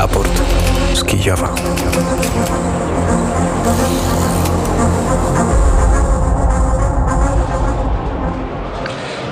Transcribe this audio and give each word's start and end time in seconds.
Raport 0.00 0.42
z 0.94 1.04
Kijowa. 1.04 1.48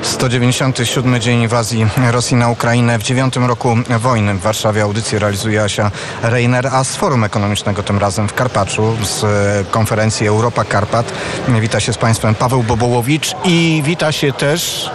197 0.03 1.21
dzień 1.21 1.41
inwazji 1.41 1.87
Rosji 2.11 2.37
na 2.37 2.49
Ukrainę. 2.49 2.99
W 2.99 3.03
dziewiątym 3.03 3.45
roku 3.45 3.77
wojny 3.99 4.35
w 4.35 4.41
Warszawie 4.41 4.83
audycję 4.83 5.18
realizuje 5.18 5.62
Asia 5.62 5.91
Reiner, 6.23 6.67
a 6.67 6.85
z 6.85 6.96
Forum 6.96 7.25
Ekonomicznego 7.25 7.82
tym 7.82 7.98
razem 7.98 8.29
w 8.29 8.35
Karpaczu 8.35 8.96
z 9.03 9.25
konferencji 9.71 10.27
Europa 10.27 10.64
Karpat. 10.64 11.12
Wita 11.61 11.80
się 11.80 11.93
z 11.93 11.98
Państwem 11.98 12.35
Paweł 12.35 12.62
Bobołowicz 12.62 13.35
i 13.45 13.82
wita 13.85 14.12
się 14.12 14.32
też 14.32 14.91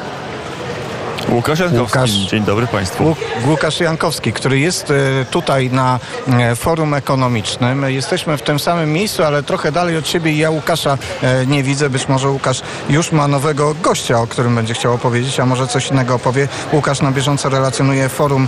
Łukasz 1.30 1.60
Jankowski. 1.60 1.98
Łukasz- 2.00 2.30
Dzień 2.30 2.44
dobry 2.44 2.68
Państwu. 2.68 3.04
Łuk- 3.04 3.48
Łukasz 3.48 3.80
Jankowski, 3.80 4.34
który 4.34 4.60
jest 4.60 4.92
e, 4.92 5.26
tutaj 5.26 5.70
na 5.70 6.00
e, 6.40 6.55
forum 6.55 6.94
ekonomicznym. 6.94 7.84
Jesteśmy 7.90 8.38
w 8.38 8.41
tym 8.41 8.59
samym 8.59 8.94
miejscu, 8.94 9.23
ale 9.23 9.44
trochę 9.44 9.72
dalej 9.72 9.98
od 9.98 10.08
siebie 10.08 10.32
i 10.32 10.38
ja 10.38 10.49
Łukasza 10.49 10.98
e, 11.23 11.46
nie 11.46 11.63
widzę. 11.63 11.90
Być 11.90 12.08
może 12.08 12.30
Łukasz 12.30 12.62
już 12.90 13.12
ma 13.12 13.27
nowego 13.27 13.76
gościa, 13.84 14.20
o 14.22 14.27
którym 14.27 14.55
będzie 14.55 14.73
chciał 14.73 14.94
opowiedzieć, 14.94 15.40
a 15.40 15.46
może 15.46 15.68
coś 15.68 15.88
innego 15.91 16.16
opowie. 16.16 16.48
Łukasz 16.73 17.02
na 17.02 17.12
bieżąco 17.12 17.49
relacjonuje 17.49 18.10
forum 18.10 18.48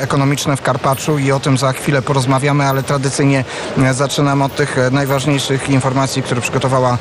ekonomiczne 0.00 0.56
w 0.56 0.62
Karpaczu 0.62 1.18
i 1.18 1.32
o 1.32 1.40
tym 1.40 1.58
za 1.58 1.72
chwilę 1.72 2.02
porozmawiamy, 2.02 2.64
ale 2.64 2.82
tradycyjnie 2.82 3.44
zaczynam 3.92 4.42
od 4.42 4.54
tych 4.56 4.76
najważniejszych 4.90 5.68
informacji, 5.70 6.22
które 6.22 6.40
przygotowała 6.40 6.98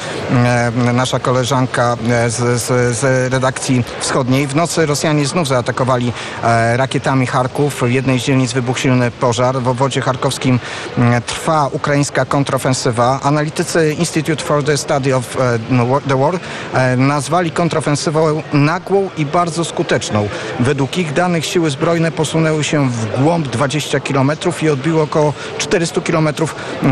nasza 0.93 1.19
koleżanka 1.19 1.97
z, 2.27 2.61
z, 2.61 2.97
z 2.97 3.33
redakcji 3.33 3.82
wschodniej. 3.99 4.47
W 4.47 4.55
nocy 4.55 4.85
Rosjanie 4.85 5.25
znów 5.25 5.47
zaatakowali 5.47 6.13
e, 6.43 6.77
rakietami 6.77 7.27
Charków. 7.27 7.81
W 7.81 7.91
jednej 7.91 8.19
z 8.19 8.23
dzielnic 8.23 8.53
wybuchł 8.53 8.79
silny 8.79 9.11
pożar. 9.11 9.61
W 9.61 9.67
obwodzie 9.67 10.01
charkowskim 10.01 10.59
mm, 10.97 11.21
trwa 11.21 11.67
ukraińska 11.71 12.25
kontrofensywa. 12.25 13.19
Analitycy 13.23 13.95
Institute 13.99 14.43
for 14.43 14.63
the 14.63 14.77
Study 14.77 15.15
of 15.15 15.37
e, 15.39 15.59
the 16.07 16.19
War 16.19 16.39
e, 16.73 16.97
nazwali 16.97 17.51
kontrofensywą 17.51 18.41
nagłą 18.53 19.09
i 19.17 19.25
bardzo 19.25 19.65
skuteczną. 19.65 20.27
Według 20.59 20.97
ich 20.97 21.13
danych 21.13 21.45
siły 21.45 21.69
zbrojne 21.69 22.11
posunęły 22.11 22.63
się 22.63 22.89
w 22.89 23.21
głąb 23.21 23.47
20 23.47 23.99
km 23.99 24.31
i 24.61 24.69
odbiły 24.69 25.01
około 25.01 25.33
400 25.57 26.01
km 26.01 26.29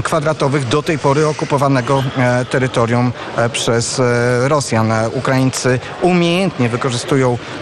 kwadratowych 0.04 0.68
do 0.68 0.84
tej 0.84 1.00
pory 1.00 1.28
okupowanego 1.28 2.04
terytorium 2.50 3.12
przez 3.52 4.02
Rosjan. 4.42 4.92
Ukraińcy 5.14 5.80
umiejętnie 6.02 6.70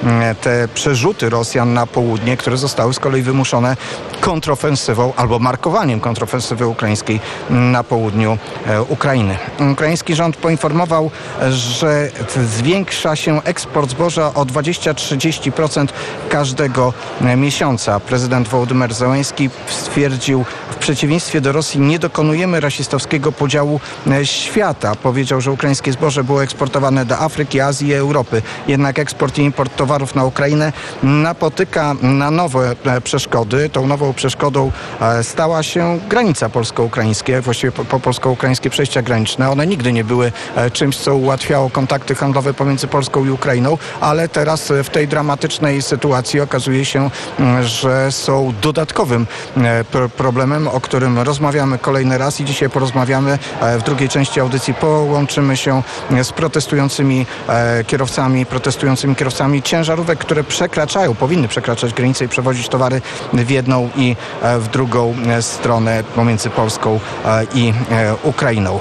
mm, 0.03 0.35
te 0.35 0.67
przerzuty 0.67 1.29
Rosjan 1.29 1.73
na 1.73 1.87
południe, 1.87 2.37
które 2.37 2.57
zostały 2.57 2.93
z 2.93 2.99
kolei 2.99 3.21
wymuszone 3.21 3.77
kontrofensywą 4.21 5.13
albo 5.15 5.39
markowaniem 5.39 5.99
kontrofensywy 5.99 6.67
ukraińskiej 6.67 7.19
na 7.49 7.83
południu 7.83 8.37
e, 8.67 8.81
Ukrainy. 8.83 9.37
Ukraiński 9.71 10.15
rząd 10.15 10.37
poinformował, 10.37 11.11
że 11.49 12.09
zwiększa 12.45 13.15
się 13.15 13.43
eksport 13.43 13.89
zboża 13.89 14.33
o 14.33 14.45
20-30% 14.45 15.87
każdego 16.29 16.93
e, 17.21 17.35
miesiąca. 17.35 17.99
Prezydent 17.99 18.47
Wołodymyr 18.47 18.93
Zełenski 18.93 19.49
stwierdził, 19.67 20.45
w 20.71 20.78
przeciwieństwie 20.89 21.41
do 21.41 21.51
Rosji 21.51 21.79
nie 21.79 21.99
dokonujemy 21.99 22.59
rasistowskiego 22.59 23.31
podziału 23.31 23.79
e, 24.07 24.25
świata. 24.25 24.95
Powiedział, 24.95 25.41
że 25.41 25.51
ukraińskie 25.51 25.91
zboże 25.91 26.23
było 26.23 26.43
eksportowane 26.43 27.05
do 27.05 27.19
Afryki, 27.19 27.61
Azji 27.61 27.87
i 27.87 27.93
Europy. 27.93 28.41
Jednak 28.67 28.99
eksport 28.99 29.37
i 29.37 29.41
import 29.41 29.75
towarów 29.75 30.15
na 30.15 30.25
Ukrainę 30.25 30.73
napotyka 31.03 31.95
na 32.01 32.31
nowe 32.31 32.75
e, 32.85 33.01
przeszkody. 33.01 33.69
Tą 33.69 33.87
nową 33.87 34.13
przeszkodą 34.13 34.71
e, 35.01 35.23
stała 35.23 35.63
się 35.63 35.99
granica 36.09 36.49
polsko-ukraińskie, 36.49 37.41
właściwie 37.41 37.71
po, 37.71 37.85
po 37.85 37.99
polsko-ukraińskie 37.99 38.69
przejścia 38.69 39.01
graniczne. 39.01 39.49
One 39.51 39.67
nigdy 39.67 39.93
nie 39.93 40.03
były 40.03 40.31
czymś, 40.73 40.97
co 40.97 41.15
ułatwiało 41.15 41.69
kontakty 41.69 42.15
handlowe 42.15 42.53
pomiędzy 42.53 42.87
Polską 42.87 43.25
i 43.25 43.29
Ukrainą, 43.29 43.77
ale 44.01 44.29
teraz 44.29 44.73
w 44.83 44.89
tej 44.89 45.07
dramatycznej 45.07 45.81
sytuacji 45.81 46.41
okazuje 46.41 46.85
się, 46.85 47.09
mm, 47.39 47.63
że 47.63 48.11
są 48.11 48.53
dodatkowym 48.61 49.27
pro- 49.91 50.09
problemem, 50.09 50.67
o 50.67 50.78
którym 50.81 51.19
rozmawiamy 51.19 51.77
kolejny 51.77 52.17
raz 52.17 52.41
i 52.41 52.45
dzisiaj 52.45 52.69
porozmawiamy. 52.69 53.39
E, 53.61 53.77
W 53.79 53.83
drugiej 53.83 54.09
części 54.09 54.39
audycji 54.39 54.73
połączymy 54.73 55.57
się 55.57 55.83
e, 56.11 56.23
z 56.23 56.31
protestującymi 56.31 57.25
e, 57.49 57.83
kierowcami, 57.83 58.45
protestującymi 58.45 59.15
kierowcami 59.15 59.61
ciężarówek, 59.61 60.19
które 60.19 60.43
przekraczają, 60.43 61.15
powinny 61.15 61.47
przekraczać 61.47 61.93
granicę 61.93 62.25
i 62.25 62.27
przewozić 62.27 62.69
towary 62.69 63.01
w 63.33 63.49
jedną 63.49 63.89
i 63.95 64.15
w 64.59 64.67
drugą 64.67 65.15
stronę 65.41 66.03
pomiędzy 66.15 66.49
Polską 66.49 66.99
i 67.53 67.73
Ukrainą. 68.23 68.79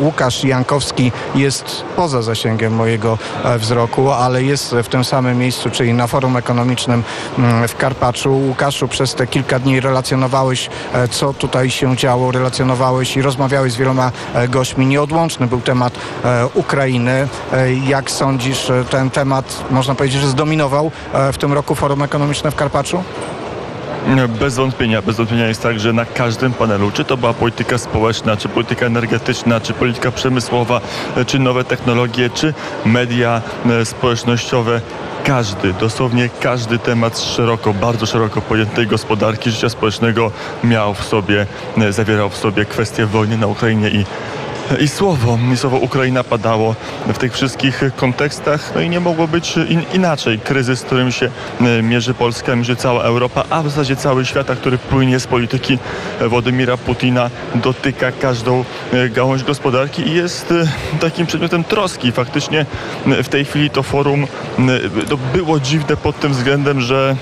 Łukasz 0.00 0.44
Jankowski 0.44 1.12
jest 1.34 1.84
poza 1.96 2.22
zasięgiem 2.22 2.74
mojego 2.74 3.18
wzroku, 3.58 4.10
ale 4.10 4.42
jest 4.42 4.74
w 4.82 4.88
tym 4.88 5.04
samym 5.04 5.38
miejscu, 5.38 5.70
czyli 5.70 5.94
na 5.94 6.06
forum 6.06 6.36
ekonomicznym 6.36 7.04
mm, 7.38 7.68
w 7.68 7.76
Karpaczu. 7.76 8.32
Łukaszu, 8.32 8.88
przez 8.88 9.14
te 9.14 9.26
kilka 9.26 9.58
dni 9.58 9.80
relacjonowałeś, 9.80 10.70
co 11.12 11.32
tutaj 11.34 11.70
się 11.70 11.96
działo, 11.96 12.30
relacjonowałeś 12.30 13.16
i 13.16 13.22
rozmawiałeś 13.22 13.72
z 13.72 13.76
wieloma 13.76 14.12
e, 14.34 14.48
gośćmi. 14.48 14.86
Nieodłączny 14.86 15.46
był 15.46 15.60
temat 15.60 15.92
e, 16.24 16.46
Ukrainy. 16.54 17.28
E, 17.52 17.74
Jak 17.74 18.10
sądzisz, 18.10 18.72
ten 18.90 19.10
temat, 19.10 19.64
można 19.70 19.94
powiedzieć, 19.94 20.20
że 20.20 20.28
zdominował 20.28 20.90
w 21.32 21.38
tym 21.38 21.52
roku 21.52 21.74
forum 21.74 22.02
ekonomiczne 22.02 22.50
w 22.50 22.54
Karpaczu? 22.54 23.02
Bez 24.40 24.56
wątpienia, 24.56 25.02
bez 25.02 25.16
wątpienia 25.16 25.48
jest 25.48 25.62
tak, 25.62 25.80
że 25.80 25.92
na 25.92 26.04
każdym 26.04 26.52
panelu, 26.52 26.90
czy 26.90 27.04
to 27.04 27.16
była 27.16 27.34
polityka 27.34 27.78
społeczna, 27.78 28.36
czy 28.36 28.48
polityka 28.48 28.86
energetyczna, 28.86 29.60
czy 29.60 29.72
polityka 29.72 30.10
przemysłowa, 30.10 30.80
czy 31.26 31.38
nowe 31.38 31.64
technologie, 31.64 32.30
czy 32.30 32.54
media 32.84 33.42
e, 33.66 33.84
społecznościowe, 33.84 34.80
każdy, 35.24 35.72
dosłownie 35.72 36.28
każdy 36.40 36.78
temat 36.78 37.18
szeroko, 37.20 37.74
bardzo 37.74 38.06
szeroko 38.06 38.42
pojętej 38.42 38.86
gospodarki, 38.86 39.50
życia 39.50 39.68
społecznego 39.68 40.30
miał 40.64 40.94
w 40.94 41.04
sobie, 41.04 41.46
e, 41.78 41.92
zawierał 41.92 42.30
w 42.30 42.36
sobie 42.36 42.64
kwestię 42.64 43.06
wojny 43.06 43.36
na 43.36 43.46
Ukrainie 43.46 43.88
i 43.90 44.04
i 44.80 44.88
słowo, 44.88 45.38
i 45.52 45.56
słowo 45.56 45.76
Ukraina 45.76 46.24
padało 46.24 46.74
w 47.06 47.18
tych 47.18 47.32
wszystkich 47.32 47.82
kontekstach, 47.96 48.72
no 48.74 48.80
i 48.80 48.88
nie 48.88 49.00
mogło 49.00 49.28
być 49.28 49.56
in, 49.56 49.82
inaczej. 49.94 50.38
Kryzys, 50.38 50.78
z 50.80 50.82
którym 50.82 51.12
się 51.12 51.30
e, 51.60 51.82
mierzy 51.82 52.14
Polska, 52.14 52.56
mierzy 52.56 52.76
cała 52.76 53.02
Europa, 53.02 53.44
a 53.50 53.62
w 53.62 53.68
zasadzie 53.68 53.96
cały 53.96 54.24
świat, 54.24 54.46
który 54.46 54.78
płynie 54.78 55.20
z 55.20 55.26
polityki 55.26 55.78
Władimira 56.28 56.76
Putina, 56.76 57.30
dotyka 57.54 58.12
każdą 58.12 58.64
e, 58.92 59.08
gałąź 59.08 59.44
gospodarki 59.44 60.08
i 60.08 60.14
jest 60.14 60.52
e, 60.52 60.98
takim 60.98 61.26
przedmiotem 61.26 61.64
troski. 61.64 62.12
Faktycznie 62.12 62.66
w 63.06 63.28
tej 63.28 63.44
chwili 63.44 63.70
to 63.70 63.82
forum 63.82 64.26
to 65.08 65.16
było 65.16 65.60
dziwne 65.60 65.96
pod 65.96 66.20
tym 66.20 66.32
względem, 66.32 66.80
że 66.80 67.16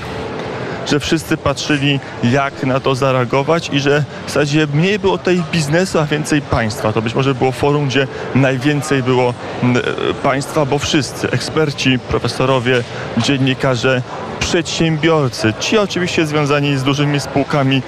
że 0.90 1.00
wszyscy 1.00 1.36
patrzyli, 1.36 2.00
jak 2.22 2.62
na 2.62 2.80
to 2.80 2.94
zareagować 2.94 3.70
i 3.72 3.80
że 3.80 4.04
w 4.26 4.28
zasadzie 4.28 4.66
mniej 4.74 4.98
było 4.98 5.18
tej 5.18 5.42
biznesu, 5.52 5.98
a 5.98 6.06
więcej 6.06 6.42
państwa. 6.42 6.92
To 6.92 7.02
być 7.02 7.14
może 7.14 7.34
było 7.34 7.52
forum, 7.52 7.86
gdzie 7.86 8.06
najwięcej 8.34 9.02
było 9.02 9.34
e, 9.62 10.14
państwa, 10.22 10.66
bo 10.66 10.78
wszyscy, 10.78 11.30
eksperci, 11.30 11.98
profesorowie, 11.98 12.82
dziennikarze, 13.18 14.02
przedsiębiorcy, 14.40 15.52
ci 15.60 15.78
oczywiście 15.78 16.26
związani 16.26 16.76
z 16.76 16.82
dużymi 16.82 17.20
spółkami, 17.20 17.82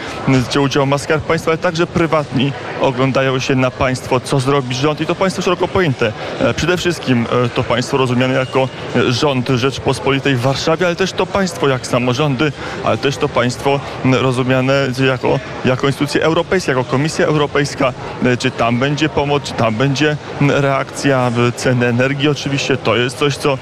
gdzie 0.48 0.60
udział 0.60 0.86
ma 0.86 0.98
Skarb 0.98 1.24
Państwa, 1.24 1.50
ale 1.50 1.58
także 1.58 1.86
prywatni 1.86 2.52
oglądają 2.80 3.38
się 3.38 3.54
na 3.54 3.70
państwo, 3.70 4.20
co 4.20 4.40
zrobi 4.40 4.74
rząd. 4.74 5.00
I 5.00 5.06
to 5.06 5.14
państwo 5.14 5.42
szeroko 5.42 5.68
pojęte. 5.68 6.12
E, 6.40 6.54
Przede 6.54 6.76
wszystkim 6.76 7.26
e, 7.44 7.48
to 7.48 7.64
państwo 7.64 7.96
rozumiane 7.96 8.34
jako 8.34 8.68
rząd 9.08 9.48
Rzeczpospolitej 9.48 10.36
w 10.36 10.40
Warszawie, 10.40 10.86
ale 10.86 10.96
też 10.96 11.12
to 11.12 11.26
państwo 11.26 11.68
jak 11.68 11.86
samorządy, 11.86 12.52
ale 12.84 12.98
też 12.98 13.16
to 13.16 13.28
państwo 13.28 13.80
rozumiane 14.04 14.74
jako, 15.08 15.38
jako 15.64 15.86
instytucje 15.86 16.22
europejskie, 16.22 16.72
jako 16.72 16.84
Komisja 16.84 17.26
Europejska, 17.26 17.92
e, 18.24 18.36
czy 18.36 18.50
tam 18.50 18.78
będzie 18.78 19.08
pomoc, 19.08 19.42
czy 19.42 19.52
tam 19.52 19.74
będzie 19.74 20.16
reakcja, 20.40 21.30
ceny 21.56 21.86
energii? 21.86 22.28
Oczywiście, 22.28 22.76
to 22.76 22.96
jest 22.96 23.18
coś, 23.18 23.36
co 23.36 23.58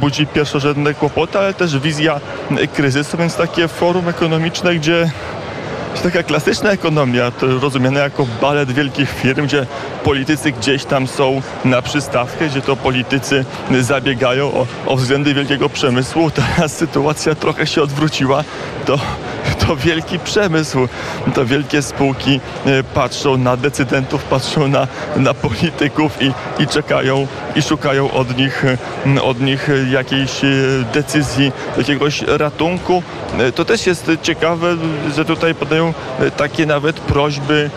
budzi 0.00 0.26
pierwszorzędne 0.26 0.94
kłopoty, 0.94 1.38
ale 1.38 1.54
też 1.54 1.78
wizja 1.78 2.17
kryzysu, 2.74 3.16
więc 3.16 3.36
takie 3.36 3.68
forum 3.68 4.08
ekonomiczne, 4.08 4.74
gdzie 4.74 5.10
to 5.98 6.04
taka 6.04 6.22
klasyczna 6.22 6.70
ekonomia, 6.70 7.30
to 7.30 7.46
rozumiana 7.58 8.00
jako 8.00 8.26
balet 8.40 8.72
wielkich 8.72 9.10
firm, 9.10 9.46
gdzie 9.46 9.66
politycy 10.04 10.52
gdzieś 10.52 10.84
tam 10.84 11.06
są 11.06 11.42
na 11.64 11.82
przystawkę, 11.82 12.48
gdzie 12.48 12.60
to 12.60 12.76
politycy 12.76 13.44
zabiegają 13.80 14.46
o, 14.46 14.66
o 14.86 14.96
względy 14.96 15.34
wielkiego 15.34 15.68
przemysłu. 15.68 16.30
Teraz 16.30 16.76
sytuacja 16.76 17.34
trochę 17.34 17.66
się 17.66 17.82
odwróciła. 17.82 18.44
To 18.86 18.98
to 19.68 19.76
wielki 19.76 20.18
przemysł, 20.18 20.88
to 21.34 21.46
wielkie 21.46 21.82
spółki 21.82 22.40
e, 22.66 22.82
patrzą 22.82 23.36
na 23.36 23.56
decydentów, 23.56 24.24
patrzą 24.24 24.68
na, 24.68 24.86
na 25.16 25.34
polityków 25.34 26.22
i, 26.22 26.32
i 26.62 26.66
czekają 26.66 27.26
i 27.56 27.62
szukają 27.62 28.10
od 28.10 28.36
nich, 28.36 28.64
e, 28.64 29.22
od 29.22 29.40
nich 29.40 29.68
jakiejś 29.90 30.44
e, 30.44 30.48
decyzji, 30.94 31.52
jakiegoś 31.78 32.22
ratunku. 32.22 33.02
To 33.54 33.64
też 33.64 33.86
jest 33.86 34.10
ciekawe, 34.22 34.76
że 35.16 35.24
tutaj 35.24 35.54
podają 35.54 35.87
takie 36.36 36.66
nawet 36.66 37.00
prośby 37.00 37.70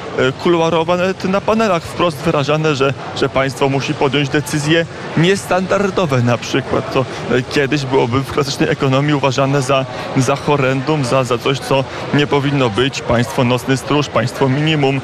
kuluarowe, 0.44 0.98
nawet 0.98 1.24
na 1.24 1.42
panelach 1.42 1.84
wprost 1.84 2.18
wyrażane, 2.18 2.76
że, 2.76 2.94
że 3.16 3.30
państwo 3.30 3.70
musi 3.70 3.94
podjąć 3.94 4.30
decyzje 4.30 4.86
niestandardowe 5.18 6.22
na 6.22 6.38
przykład. 6.38 6.94
To 6.94 7.06
kiedyś 7.52 7.86
byłoby 7.86 8.20
w 8.20 8.32
klasycznej 8.32 8.70
ekonomii 8.70 9.14
uważane 9.14 9.62
za, 9.62 9.86
za 10.18 10.36
horrendum, 10.36 11.06
za, 11.06 11.24
za 11.24 11.38
coś, 11.38 11.60
co 11.60 11.84
nie 12.14 12.28
powinno 12.28 12.70
być. 12.70 13.02
Państwo 13.02 13.44
nocny 13.44 13.78
stróż, 13.78 14.08
państwo 14.08 14.50
minimum, 14.50 15.02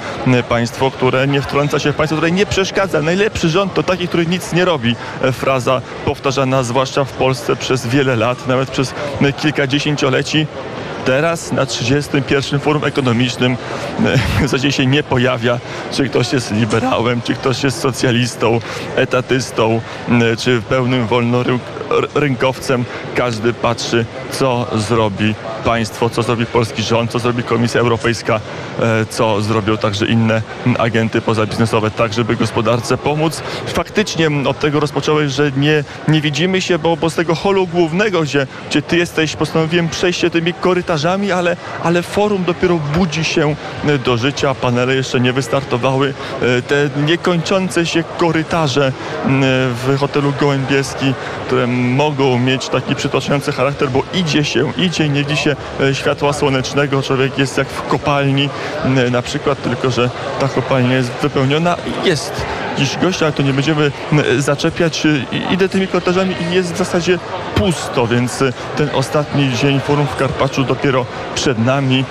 państwo, 0.50 0.92
które 0.92 1.27
nie 1.27 1.42
wtrąca 1.42 1.80
się 1.80 1.92
w 1.92 1.95
państwo, 1.95 2.18
które 2.18 2.31
nie 2.31 2.45
przeszkadza. 2.45 3.01
Najlepszy 3.01 3.50
rząd 3.50 3.74
to 3.74 3.83
taki, 3.83 4.07
który 4.07 4.25
nic 4.25 4.53
nie 4.53 4.65
robi. 4.65 4.95
E, 5.21 5.31
fraza 5.31 5.81
powtarzana 6.06 6.63
zwłaszcza 6.63 7.03
w 7.03 7.12
Polsce 7.12 7.56
przez 7.56 7.88
wiele 7.88 8.15
lat, 8.15 8.48
nawet 8.48 8.71
przez 8.71 8.94
kilka 9.38 9.68
dziesięcioleci 9.68 10.48
teraz 11.07 11.51
na 11.51 11.65
31 11.65 12.59
Forum 12.59 12.83
Ekonomicznym 12.83 13.57
e, 14.06 14.18
w 14.39 14.42
zasadzie 14.42 14.71
się 14.71 14.86
nie 14.86 15.04
pojawia, 15.04 15.59
czy 15.92 16.09
ktoś 16.09 16.33
jest 16.33 16.51
liberałem, 16.51 17.21
czy 17.21 17.33
ktoś 17.33 17.63
jest 17.63 17.80
socjalistą, 17.80 18.59
etatystą, 18.95 19.81
czy 20.39 20.62
pełnym 20.62 21.07
wolnorynkowcem. 21.07 22.86
Każdy 23.15 23.54
patrzy, 23.54 24.06
co 24.31 24.68
zrobi 24.75 25.36
państwo, 25.67 26.09
co 26.09 26.23
zrobi 26.23 26.45
polski 26.45 26.83
rząd, 26.83 27.11
co 27.11 27.19
zrobi 27.19 27.43
Komisja 27.43 27.81
Europejska, 27.81 28.39
e, 28.79 29.05
co 29.05 29.41
zrobią 29.41 29.77
także 29.77 30.05
inne 30.05 30.41
agenty 30.79 31.21
pozabiznesowe, 31.21 31.91
tak 31.91 32.13
żeby 32.13 32.35
gospodarce 32.35 32.97
pomóc. 32.97 33.41
Faktycznie 33.65 34.29
od 34.45 34.59
tego 34.59 34.79
rozpocząłeś, 34.79 35.31
że 35.31 35.51
nie, 35.57 35.83
nie 36.07 36.21
widzimy 36.21 36.61
się, 36.61 36.79
bo, 36.79 36.97
bo 36.97 37.09
z 37.09 37.15
tego 37.15 37.35
holu 37.35 37.67
głównego, 37.67 38.21
gdzie, 38.21 38.47
gdzie 38.69 38.81
ty 38.81 38.97
jesteś, 38.97 39.35
postanowiłem 39.35 39.89
przejść 39.89 40.19
się 40.19 40.29
tymi 40.29 40.53
korytarzami, 40.53 41.31
ale, 41.31 41.57
ale 41.83 42.01
forum 42.03 42.43
dopiero 42.43 42.79
budzi 42.95 43.23
się 43.23 43.55
e, 43.85 43.97
do 43.97 44.17
życia, 44.17 44.55
panele 44.55 44.95
jeszcze 44.95 45.19
nie 45.19 45.33
wystartowały. 45.33 46.13
E, 46.41 46.61
te 46.61 46.89
niekończące 47.05 47.85
się 47.85 48.03
korytarze 48.17 48.91
w 49.85 49.97
hotelu 49.99 50.33
Gołębieski, 50.39 51.13
które 51.47 51.67
mogą 51.67 52.39
mieć 52.39 52.69
taki 52.69 52.95
przytłaczający 52.95 53.51
charakter, 53.51 53.89
bo 53.89 54.03
idzie 54.13 54.43
się, 54.43 54.71
idzie, 54.77 55.09
nie 55.09 55.23
widzi 55.27 55.37
się 55.37 55.56
światła 55.94 56.33
słonecznego. 56.33 57.01
Człowiek 57.01 57.38
jest 57.38 57.57
jak 57.57 57.68
w 57.68 57.88
kopalni 57.88 58.50
na 59.12 59.21
przykład, 59.21 59.62
tylko 59.62 59.92
że 59.92 60.09
ta 60.39 60.48
kopalnia 60.48 60.95
jest 60.95 61.12
wypełniona. 61.12 61.77
Jest 62.04 62.45
dziś 62.77 62.97
gościa, 62.97 63.25
ale 63.25 63.33
to 63.33 63.44
nie 63.44 63.53
będziemy 63.53 63.91
zaczepiać. 64.38 65.07
Idę 65.51 65.69
tymi 65.69 65.88
korytarzami 65.88 66.35
i 66.41 66.56
jest 66.56 66.74
w 66.74 66.77
zasadzie 66.77 67.19
pusto, 67.56 68.07
więc 68.07 68.41
e, 68.41 68.53
ten 68.75 68.89
ostatni 68.94 69.53
dzień 69.53 69.79
forum 69.79 70.07
w 70.07 70.15
Karpaczu 70.15 70.63
dopiero 70.63 71.06
przed 71.35 71.65
nami 71.65 72.06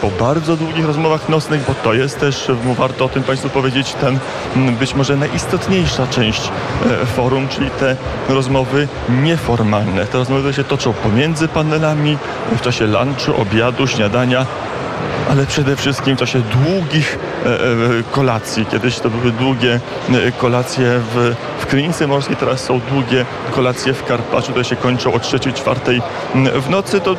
po 0.00 0.24
bardzo 0.24 0.56
długich 0.56 0.86
rozmowach 0.86 1.28
nocnych, 1.28 1.64
bo 1.66 1.74
to 1.74 1.94
jest 1.94 2.20
też, 2.20 2.50
warto 2.76 3.04
o 3.04 3.08
tym 3.08 3.22
Państwu 3.22 3.48
powiedzieć, 3.48 3.92
ten 3.92 4.18
być 4.80 4.94
może 4.94 5.16
najistotniejsza 5.16 6.06
część 6.06 6.50
e, 7.02 7.06
forum, 7.06 7.48
czyli 7.48 7.70
te 7.70 7.96
rozmowy 8.28 8.88
nieformalne. 9.08 10.06
Te 10.06 10.18
rozmowy 10.18 10.52
się 10.52 10.64
toczą 10.64 10.92
pomiędzy 10.92 11.48
panelami, 11.48 12.18
w 12.56 12.60
czasie 12.60 12.86
lunchu, 12.86 13.40
obiadu, 13.40 13.86
śniadania, 13.86 14.46
ale 15.30 15.46
przede 15.46 15.76
wszystkim 15.76 16.16
w 16.16 16.18
czasie 16.18 16.40
długich 16.40 17.18
e, 17.46 17.48
e, 17.48 17.58
kolacji. 18.10 18.66
Kiedyś 18.66 18.98
to 18.98 19.10
były 19.10 19.32
długie 19.32 19.80
e, 20.10 20.32
kolacje 20.32 21.00
w, 21.14 21.34
w 21.58 21.66
Krynicy 21.66 22.06
Morskiej, 22.06 22.36
teraz 22.36 22.60
są 22.60 22.80
długie 22.80 23.24
kolacje 23.54 23.94
w 23.94 24.04
Karpaczu, 24.04 24.50
które 24.50 24.64
się 24.64 24.76
kończą 24.76 25.12
o 25.12 25.16
3-4 25.16 26.00
w 26.60 26.70
nocy. 26.70 27.00
To 27.00 27.16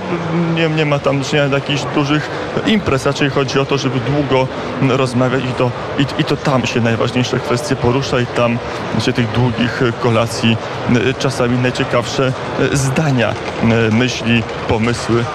nie, 0.56 0.70
nie 0.70 0.86
ma 0.86 1.00
tam 1.00 1.22
jakichś 1.52 1.82
dużych 1.96 2.30
imprez, 2.68 3.06
raczej 3.06 3.30
chodzi 3.30 3.60
o 3.60 3.66
to, 3.66 3.78
żeby 3.78 4.00
długo 4.00 4.48
rozmawiać 4.82 5.44
i 5.44 5.54
to, 5.54 5.72
i, 6.00 6.22
i 6.22 6.24
to 6.24 6.38
tam 6.38 6.66
się 6.66 6.82
najważniejsze 6.82 7.40
kwestie 7.40 7.76
porusza 7.76 8.20
i 8.20 8.26
tam 8.26 8.58
się 9.00 9.14
tych 9.14 9.32
długich 9.32 9.82
kolacji 10.02 10.58
czasami 11.20 11.58
najciekawsze 11.58 12.34
zdania, 12.74 13.34
myśli, 13.92 14.44
pomysły 14.68 15.26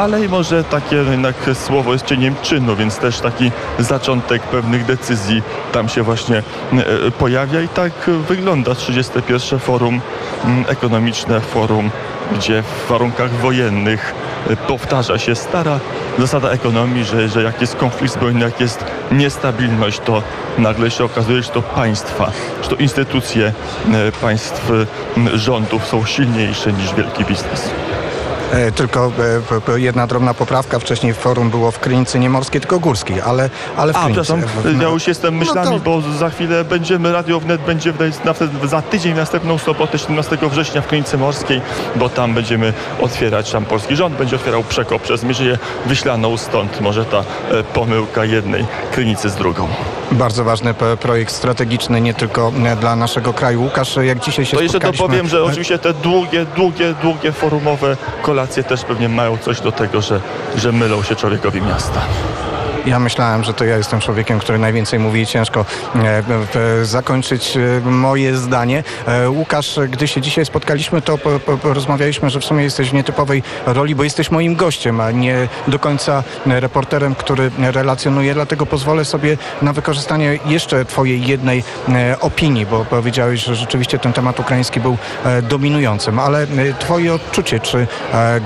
ale 0.00 0.24
i 0.24 0.28
może 0.28 0.64
takie 0.64 0.96
jednak 0.96 1.34
słowo 1.54 1.92
jest 1.92 2.06
cieniem 2.06 2.34
czynu, 2.42 2.76
więc 2.76 2.98
też 2.98 3.20
taki 3.20 3.50
zaczątek 3.78 4.42
pewnych 4.42 4.84
decyzji 4.84 5.42
tam 5.72 5.88
się 5.88 6.02
właśnie 6.02 6.36
e, 6.36 7.10
pojawia 7.10 7.60
i 7.60 7.68
tak 7.68 7.92
wygląda 8.28 8.74
31 8.74 9.58
forum 9.58 10.00
mm, 10.44 10.64
ekonomiczne, 10.68 11.40
forum, 11.40 11.90
gdzie 12.34 12.62
w 12.62 12.88
warunkach 12.88 13.30
wojennych 13.30 14.14
e, 14.50 14.56
powtarza 14.56 15.18
się 15.18 15.34
stara 15.34 15.80
zasada 16.18 16.50
ekonomii, 16.50 17.04
że, 17.04 17.28
że 17.28 17.42
jak 17.42 17.60
jest 17.60 17.76
konflikt 17.76 18.14
zbrojny, 18.14 18.40
jak 18.40 18.60
jest 18.60 18.84
niestabilność, 19.12 20.00
to 20.04 20.22
nagle 20.58 20.90
się 20.90 21.04
okazuje, 21.04 21.42
że 21.42 21.50
to 21.50 21.62
państwa, 21.62 22.30
że 22.62 22.68
to 22.68 22.76
instytucje 22.76 23.52
e, 23.92 24.12
państw 24.12 24.72
rządów 25.34 25.86
są 25.86 26.04
silniejsze 26.04 26.72
niż 26.72 26.94
wielki 26.94 27.24
biznes. 27.24 27.70
E, 28.52 28.72
tylko 28.72 29.12
e, 29.68 29.80
jedna 29.80 30.06
drobna 30.06 30.34
poprawka. 30.34 30.78
Wcześniej 30.78 31.14
forum 31.14 31.50
było 31.50 31.70
w 31.70 31.78
Krynicy 31.78 32.18
nie 32.18 32.30
morskie, 32.30 32.60
tylko 32.60 32.78
górskiej, 32.78 33.20
ale, 33.20 33.50
ale 33.76 33.92
w 33.92 33.96
A, 33.96 34.04
Krynicy. 34.04 34.22
przepraszam, 34.22 34.80
ja 34.80 34.88
już 34.88 35.06
jestem 35.06 35.34
no 35.34 35.40
myślami, 35.40 35.70
no 35.70 35.78
to... 35.78 35.84
bo 35.84 36.00
za 36.00 36.30
chwilę 36.30 36.64
będziemy, 36.64 37.12
Radio 37.12 37.40
Wnet 37.40 37.60
będzie 37.60 37.92
za 38.64 38.82
tydzień, 38.82 39.14
następną 39.16 39.58
sobotę, 39.58 39.98
17 39.98 40.38
września 40.50 40.82
w 40.82 40.86
Krynicy 40.86 41.18
Morskiej, 41.18 41.60
bo 41.96 42.08
tam 42.08 42.34
będziemy 42.34 42.72
otwierać, 43.00 43.52
tam 43.52 43.64
polski 43.64 43.96
rząd 43.96 44.16
będzie 44.16 44.36
otwierał 44.36 44.64
przekop 44.64 45.02
przez 45.02 45.24
Mierzyję 45.24 45.58
Wyślaną, 45.86 46.36
stąd 46.36 46.80
może 46.80 47.04
ta 47.04 47.18
e, 47.18 47.24
pomyłka 47.62 48.24
jednej 48.24 48.66
Krynicy 48.92 49.30
z 49.30 49.34
drugą. 49.34 49.68
Bardzo 50.12 50.44
ważny 50.44 50.74
projekt 51.00 51.32
strategiczny 51.32 52.00
nie 52.00 52.14
tylko 52.14 52.52
dla 52.80 52.96
naszego 52.96 53.32
kraju. 53.32 53.62
Łukasz, 53.62 53.96
jak 53.96 54.20
dzisiaj 54.20 54.44
się 54.44 54.56
To 54.56 54.62
jeszcze 54.62 54.80
dopowiem, 54.80 55.28
że 55.28 55.44
oczywiście 55.44 55.78
te 55.78 55.94
długie, 55.94 56.46
długie, 56.56 56.94
długie 57.02 57.32
forumowe 57.32 57.96
kolacje 58.22 58.64
też 58.64 58.84
pewnie 58.84 59.08
mają 59.08 59.38
coś 59.38 59.60
do 59.60 59.72
tego, 59.72 60.00
że, 60.00 60.20
że 60.56 60.72
mylą 60.72 61.02
się 61.02 61.16
człowiekowi 61.16 61.62
miasta. 61.62 62.00
Ja 62.86 62.98
myślałem, 62.98 63.44
że 63.44 63.54
to 63.54 63.64
ja 63.64 63.76
jestem 63.76 64.00
człowiekiem, 64.00 64.38
który 64.38 64.58
najwięcej 64.58 64.98
mówi 64.98 65.20
i 65.20 65.26
ciężko 65.26 65.64
e, 65.94 66.22
e, 66.80 66.84
zakończyć 66.84 67.56
e, 67.56 67.90
moje 67.90 68.36
zdanie. 68.36 68.84
Łukasz, 69.28 69.80
gdy 69.90 70.08
się 70.08 70.20
dzisiaj 70.20 70.46
spotkaliśmy, 70.46 71.02
to 71.02 71.18
rozmawialiśmy, 71.62 72.30
że 72.30 72.40
w 72.40 72.44
sumie 72.44 72.64
jesteś 72.64 72.90
w 72.90 72.92
nietypowej 72.92 73.42
roli, 73.66 73.94
bo 73.94 74.04
jesteś 74.04 74.30
moim 74.30 74.54
gościem, 74.56 75.00
a 75.00 75.10
nie 75.10 75.48
do 75.68 75.78
końca 75.78 76.22
reporterem, 76.46 77.14
który 77.14 77.50
relacjonuje. 77.58 78.34
Dlatego 78.34 78.66
pozwolę 78.66 79.04
sobie 79.04 79.36
na 79.62 79.72
wykorzystanie 79.72 80.38
jeszcze 80.46 80.84
twojej 80.84 81.26
jednej 81.26 81.64
opinii, 82.20 82.66
bo 82.66 82.84
powiedziałeś, 82.84 83.44
że 83.44 83.56
rzeczywiście 83.56 83.98
ten 83.98 84.12
temat 84.12 84.40
ukraiński 84.40 84.80
był 84.80 84.96
dominującym, 85.42 86.18
ale 86.18 86.46
twoje 86.78 87.14
odczucie, 87.14 87.60
czy 87.60 87.86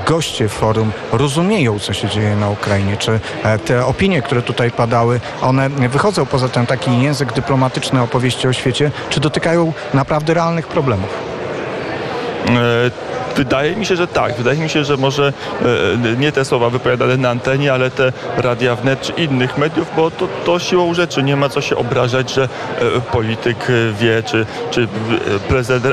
goście 0.07 0.49
forum 0.49 0.93
rozumieją, 1.13 1.79
co 1.79 1.93
się 1.93 2.09
dzieje 2.09 2.37
na 2.37 2.49
Ukrainie, 2.49 2.97
czy 2.97 3.21
te 3.65 3.87
opinie, 3.87 4.23
które 4.25 4.43
tutaj 4.43 4.71
padały, 4.71 5.21
one 5.43 5.69
wychodzą 5.71 6.27
poza 6.27 6.49
ten 6.49 6.67
taki 6.67 7.03
język 7.03 7.33
dyplomatyczny 7.33 8.03
opowieści 8.03 8.49
o 8.49 8.53
świecie, 8.53 8.91
czy 9.11 9.21
dotykają 9.21 9.73
naprawdę 9.95 10.35
realnych 10.35 10.69
problemów? 10.69 11.11
E, 13.35 13.45
Wydaje 13.45 13.77
mi 13.77 13.87
się, 13.87 13.97
że 13.97 14.07
tak. 14.07 14.37
Wydaje 14.37 14.59
mi 14.59 14.69
się, 14.69 14.85
że 14.85 14.97
może 14.97 15.33
e, 16.05 16.17
nie 16.17 16.33
te 16.33 16.45
słowa 16.45 16.71
wypowiadane 16.71 17.17
na 17.17 17.31
antenie, 17.31 17.73
ale 17.73 17.91
te 17.91 18.13
radia 18.37 18.77
wnet 18.77 19.01
czy 19.01 19.13
innych 19.13 19.59
mediów, 19.59 19.87
bo 19.97 20.11
to, 20.11 20.29
to 20.45 20.59
siłą 20.59 20.95
rzeczy. 20.95 21.23
Nie 21.23 21.37
ma 21.37 21.49
co 21.49 21.61
się 21.61 21.77
obrażać, 21.77 22.35
że 22.35 22.43
e, 22.45 23.01
polityk 23.01 23.69
wie, 24.01 24.23
czy, 24.23 24.47
czy 24.71 24.89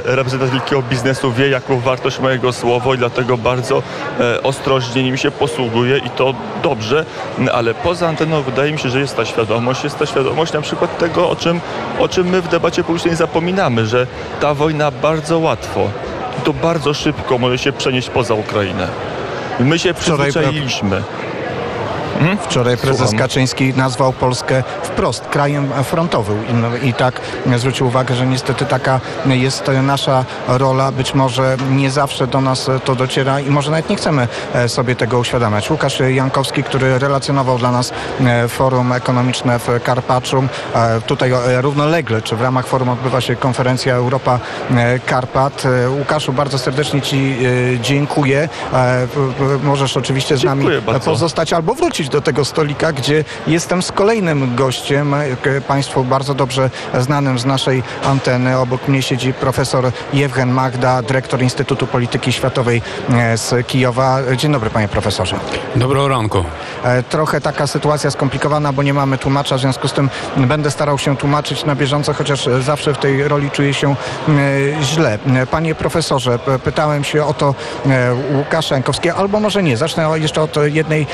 reprezentant 0.06 0.52
wielkiego 0.52 0.82
biznesu 0.82 1.32
wie, 1.32 1.50
jaką 1.50 1.80
wartość 1.80 2.20
ma 2.20 2.32
jego 2.32 2.54
słowo 2.54 2.94
i 2.94 2.98
dlatego 2.98 3.38
bardzo 3.38 3.84
e, 4.20 4.44
ostrożnie 4.44 5.04
nim 5.04 5.18
się 5.18 5.32
posługuje 5.32 5.98
i 5.98 6.10
to 6.10 6.34
dobrze, 6.64 7.06
ale 7.54 7.74
poza 7.74 8.08
anteną 8.08 8.42
wydaje 8.42 8.72
mi 8.72 8.80
się, 8.80 8.90
że 8.90 9.00
jest 9.00 9.18
ta 9.18 9.26
świadomość, 9.26 9.84
jest 9.84 10.00
ta 10.00 10.06
świadomość 10.06 10.54
na 10.54 10.62
przykład 10.62 10.98
tego, 10.98 11.30
o 11.30 11.36
czym, 11.36 11.60
o 12.00 12.08
czym 12.08 12.30
my 12.30 12.42
w 12.42 12.48
debacie 12.48 12.84
publicznej 12.84 13.16
zapominamy, 13.16 13.86
że 13.86 14.08
ta 14.40 14.54
wojna 14.54 14.92
bardzo 14.92 15.40
łatwo 15.40 15.90
to 16.44 16.54
bardzo 16.54 16.94
szybko 16.94 17.38
może 17.38 17.58
się 17.58 17.72
przenieść 17.72 18.10
poza 18.10 18.34
Ukrainę. 18.34 18.88
My 19.60 19.80
się 19.80 19.94
przyzwyczailiśmy. 19.94 21.04
Wczoraj 22.42 22.78
prezes 22.78 23.00
Słucham. 23.00 23.20
Kaczyński 23.20 23.74
nazwał 23.74 24.14
Polskę 24.14 24.64
wprost 24.84 25.28
krajem 25.28 25.70
frontowym 25.84 26.48
i, 26.50 26.54
no, 26.54 26.68
i 26.78 26.94
tak 26.94 27.22
zwrócił 27.58 27.88
uwagę, 27.88 28.16
że 28.16 28.26
niestety 28.28 28.66
taka 28.66 29.00
jest 29.26 29.72
nasza 29.84 30.26
rola. 30.48 30.92
Być 30.92 31.14
może 31.14 31.58
nie 31.72 31.92
zawsze 31.92 32.28
do 32.28 32.42
nas 32.42 32.70
to 32.86 32.96
dociera 32.96 33.40
i 33.40 33.50
może 33.50 33.72
nawet 33.72 33.90
nie 33.90 33.96
chcemy 33.96 34.28
e, 34.54 34.70
sobie 34.70 34.96
tego 34.96 35.20
uświadamiać. 35.20 35.72
Łukasz 35.72 36.00
Jankowski, 36.00 36.64
który 36.64 37.00
relacjonował 37.00 37.58
dla 37.58 37.72
nas 37.72 37.92
e, 38.22 38.48
forum 38.48 38.92
ekonomiczne 38.92 39.60
w 39.60 39.68
Karpaczu, 39.84 40.44
e, 40.76 41.02
tutaj 41.02 41.32
równolegle, 41.62 42.22
czy 42.22 42.36
w 42.36 42.42
ramach 42.42 42.68
forum 42.68 42.90
odbywa 42.90 43.22
się 43.22 43.36
konferencja 43.36 43.96
Europa 43.96 44.40
Karpat. 45.06 45.64
Łukaszu, 45.98 46.34
bardzo 46.34 46.58
serdecznie 46.58 47.02
Ci 47.02 47.38
dziękuję. 47.82 48.50
Możesz 49.64 49.98
oczywiście 49.98 50.38
z 50.38 50.44
nami 50.44 50.66
pozostać 51.06 51.54
albo 51.54 51.74
wrócić 51.74 52.10
do 52.12 52.22
tego 52.22 52.46
stolika, 52.46 52.94
gdzie 52.94 53.24
jestem 53.48 53.82
z 53.82 53.92
kolejnym 53.92 54.56
gościem, 54.56 55.14
e, 55.14 55.62
Państwu 55.68 56.04
bardzo 56.04 56.34
dobrze 56.34 56.70
znanym 57.00 57.40
z 57.40 57.46
naszej 57.46 57.84
anteny. 58.06 58.58
Obok 58.58 58.88
mnie 58.88 59.02
siedzi 59.02 59.34
profesor 59.34 59.92
Jewgen 60.14 60.52
Magda, 60.52 61.02
dyrektor 61.02 61.42
Instytutu 61.42 61.88
Polityki 61.88 62.32
Światowej 62.34 62.82
e, 63.14 63.38
z 63.38 63.68
Kijowa. 63.68 64.20
Dzień 64.36 64.52
dobry, 64.52 64.70
panie 64.70 64.88
profesorze. 64.88 65.40
Dobro 65.76 66.08
ranko. 66.08 66.46
E, 66.84 67.04
trochę 67.04 67.42
taka 67.42 67.68
sytuacja 67.68 68.12
skomplikowana, 68.12 68.74
bo 68.74 68.84
nie 68.84 68.94
mamy 68.94 69.18
tłumacza, 69.18 69.58
w 69.58 69.60
związku 69.60 69.88
z 69.88 69.94
tym 69.94 70.10
będę 70.38 70.72
starał 70.72 70.98
się 70.98 71.18
tłumaczyć 71.18 71.66
na 71.66 71.76
bieżąco, 71.76 72.14
chociaż 72.14 72.50
zawsze 72.60 72.94
w 72.94 72.98
tej 72.98 73.28
roli 73.28 73.52
czuję 73.52 73.74
się 73.74 73.96
źle. 74.82 75.20
Panie 75.52 75.76
profesorze, 75.76 76.40
pytałem 76.64 77.04
się 77.04 77.26
o 77.26 77.34
to 77.34 77.56
Łukaszenkowskie, 78.34 79.14
albo 79.14 79.40
może 79.40 79.64
nie, 79.64 79.78
zacznę 79.78 80.10
jeszcze 80.16 80.42
od 80.42 80.56
jednej 80.74 81.08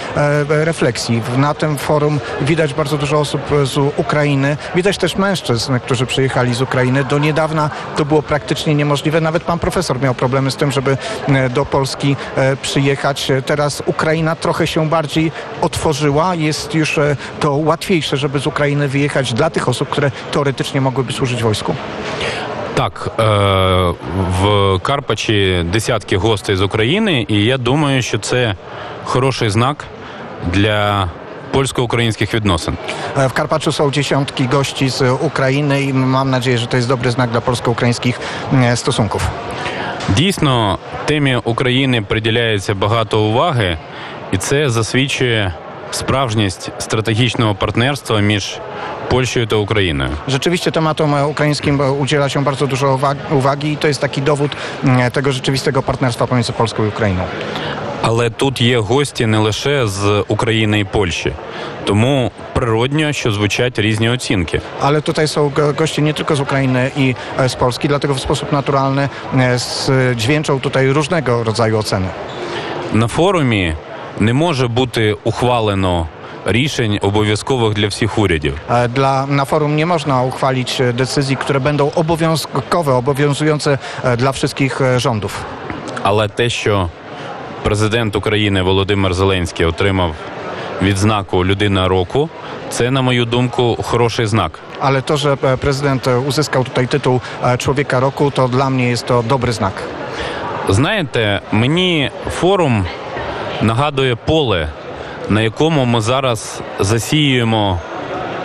refleksji 0.47 0.76
refleksji. 0.76 1.22
Na 1.36 1.54
tym 1.54 1.78
forum 1.78 2.20
widać 2.40 2.74
bardzo 2.74 2.98
dużo 2.98 3.18
osób 3.18 3.40
z 3.64 3.76
Ukrainy, 3.96 4.56
widać 4.74 4.98
też 4.98 5.16
mężczyzn, 5.16 5.78
którzy 5.78 6.06
przyjechali 6.06 6.54
z 6.54 6.62
Ukrainy. 6.62 7.04
Do 7.04 7.18
niedawna 7.18 7.70
to 7.96 8.04
było 8.04 8.22
praktycznie 8.22 8.74
niemożliwe, 8.74 9.20
nawet 9.20 9.42
pan 9.42 9.58
profesor 9.58 10.00
miał 10.00 10.14
problemy 10.14 10.50
z 10.50 10.56
tym, 10.56 10.72
żeby 10.72 10.96
e, 11.28 11.48
do 11.50 11.64
Polski 11.64 12.16
e, 12.36 12.56
przyjechać. 12.56 13.30
E, 13.30 13.42
Teraz 13.42 13.82
Ukraina 13.86 14.36
trochę 14.36 14.66
się 14.66 14.88
bardziej 14.88 15.32
otworzyła, 15.60 16.34
jest 16.34 16.74
już 16.74 16.98
e, 16.98 17.16
to 17.40 17.52
łatwiejsze, 17.56 18.16
żeby 18.16 18.38
z 18.38 18.46
Ukrainy 18.46 18.88
wyjechać 18.88 19.32
dla 19.34 19.50
tych 19.50 19.68
osób, 19.68 19.88
które 19.88 20.10
teoretycznie 20.32 20.80
mogłyby 20.80 21.12
służyć 21.12 21.42
wojsku. 21.42 21.74
Так, 22.74 23.10
е, 23.18 23.22
в 24.40 24.78
Карпачі 24.82 25.62
десятки 25.72 26.16
гостей 26.16 26.56
з 26.56 26.62
України, 26.62 27.26
і 27.28 27.44
я 27.44 27.58
думаю, 27.58 28.02
що 28.02 28.18
це 28.18 28.54
хороший 29.04 29.50
знак 29.50 29.84
для 30.52 31.08
польсько-українських 31.52 32.34
відносин. 32.34 32.76
E, 33.16 33.28
W 33.28 33.32
Karpaczu 33.32 33.72
są 33.72 33.90
dziesiątki 33.90 34.48
gości 34.48 34.88
z 34.90 35.02
Ukrainy 35.20 35.82
i 35.82 35.92
mam 35.92 36.30
nadzieję, 36.30 36.58
że 36.58 36.66
to 36.66 36.76
jest 36.76 36.88
dobry 36.88 37.10
znak 37.10 37.30
dla 37.30 37.40
polsko-ukraińskich 37.40 38.20
e, 38.52 38.76
stosunków. 38.76 39.22
Дійсно, 40.08 40.78
темі 41.06 41.36
України 41.44 42.02
приділяється 42.02 42.74
багато 42.74 43.20
уваги, 43.20 43.76
і 44.32 44.36
це 44.36 44.70
засвідчує 44.70 45.54
справжність 45.90 46.70
стратегічного 46.78 47.54
партнерства 47.54 48.20
між 48.20 48.58
Польщею 49.08 49.46
та 49.46 49.56
Україною. 49.56 50.10
Rzeczywiście 50.28 50.70
tematom 50.70 51.14
e, 51.14 51.26
ukraińskim 51.26 51.80
e, 51.80 51.90
udziela 51.90 52.28
się 52.28 52.44
bardzo 52.44 52.66
dużo 52.66 52.86
uwag- 52.96 53.32
uwagi 53.32 53.72
i 53.72 53.76
to 53.76 53.88
jest 53.88 54.00
taki 54.00 54.22
dowód 54.22 54.50
e, 54.84 55.10
tego 55.10 55.32
rzeczywistego 55.32 55.82
partnerstwa 55.82 56.26
pomiędzy 56.26 56.52
Polską 56.52 56.84
i 56.84 56.88
Ukrainą. 56.88 57.22
Але 58.06 58.30
тут 58.30 58.60
є 58.60 58.78
гості 58.78 59.26
не 59.26 59.38
лише 59.38 59.86
з 59.86 60.24
України 60.28 60.80
і 60.80 60.84
Польщі, 60.84 61.32
тому 61.84 62.30
природньо, 62.52 63.12
що 63.12 63.32
звучать 63.32 63.78
різні 63.78 64.08
оцінки. 64.10 64.60
Ale 64.82 65.02
tutaj 65.02 65.28
są 65.28 65.48
go- 65.50 65.72
goście 65.72 66.02
nie 66.02 66.14
tylko 66.14 66.36
z 66.36 66.40
Ukrainy 66.40 66.90
i 66.96 67.14
e, 67.40 67.48
z 67.48 67.54
Polski, 67.54 67.88
dlatego 67.88 68.14
w 68.14 68.20
sposób 68.20 68.52
naturalny 68.52 69.08
e, 69.38 69.54
s- 69.54 69.90
dźwięczą 70.16 70.60
tutaj 70.60 70.88
różnego 70.92 71.44
rodzaju 71.44 71.78
oceny. 71.78 72.06
На 72.92 73.06
форумі 73.08 73.74
не 74.20 74.32
може 74.32 74.68
бути 74.68 75.16
ухвалено 75.24 76.06
рішень 76.46 76.98
обов'язкових 77.02 77.74
для 77.74 77.88
всіх 77.88 78.18
урядів. 78.18 78.54
E, 78.70 78.88
Dla, 78.88 79.26
na 79.26 79.44
forum 79.44 79.76
nie 79.76 79.86
można 79.86 80.22
uchwalić 80.22 80.80
e, 80.80 80.92
decyzji, 80.92 81.36
które 81.36 81.60
będą 81.60 81.90
obowiązkowe, 81.94 82.94
obowiązujące 82.94 83.78
e, 84.04 84.16
dla 84.16 84.32
wszystkich 84.32 84.80
e, 84.80 85.00
rządów. 85.00 85.44
Але 86.02 86.28
те, 86.28 86.50
що 86.50 86.88
президент 87.63 88.15
України 88.15 88.61
Володимир 88.61 89.13
Зеленський 89.13 89.65
отримав 89.65 90.15
відзнаку 90.81 91.45
Людина 91.45 91.87
року, 91.87 92.29
це, 92.69 92.91
на 92.91 93.01
мою 93.01 93.25
думку, 93.25 93.77
хороший 93.83 94.25
знак. 94.25 94.59
Ale 94.81 95.01
to, 95.01 95.17
że 95.17 95.37
e, 95.43 95.57
prezydent 95.57 96.07
e, 96.07 96.19
uzyskał 96.19 96.63
tutaj 96.63 96.87
tytuł 96.87 97.21
Człowieka 97.57 97.99
Roku, 97.99 98.31
to 98.31 98.47
dla 98.47 98.69
mnie 98.69 98.89
jest 98.89 99.05
to 99.05 99.23
dobry 99.23 99.53
znak. 99.53 99.73
Знаєте, 100.69 101.41
мені 101.51 102.11
форум 102.29 102.85
нагадує 103.61 104.15
поле, 104.15 104.69
на 105.29 105.41
якому 105.41 105.85
ми 105.85 106.01
зараз 106.01 106.61
засіюємо 106.79 107.79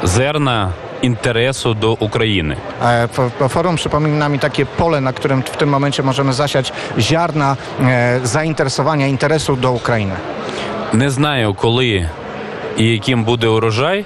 зерна 0.02 0.72
інтересу 1.01 1.73
до 1.73 1.91
України. 1.93 2.57
E, 2.83 3.03
f- 3.03 3.19
f- 3.41 3.51
Forum 3.51 3.75
przypomina 3.75 4.29
mi 4.29 4.39
takie 4.39 4.65
pole, 4.65 5.01
na 5.01 5.13
którym 5.13 5.43
w 5.43 5.57
tym 5.57 5.69
momencie 5.69 6.03
możemy 6.03 6.33
zasiać 6.33 6.73
ziarna 6.99 7.57
e, 7.81 8.19
zainteresowania, 8.23 9.07
interesu 9.07 9.55
do 9.55 9.71
Ukrainy. 9.71 10.15
Не 10.93 11.09
знаю, 11.11 11.53
коли 11.53 12.09
і 12.77 12.85
яким 12.91 13.23
буде 13.23 13.47
урожай, 13.47 14.05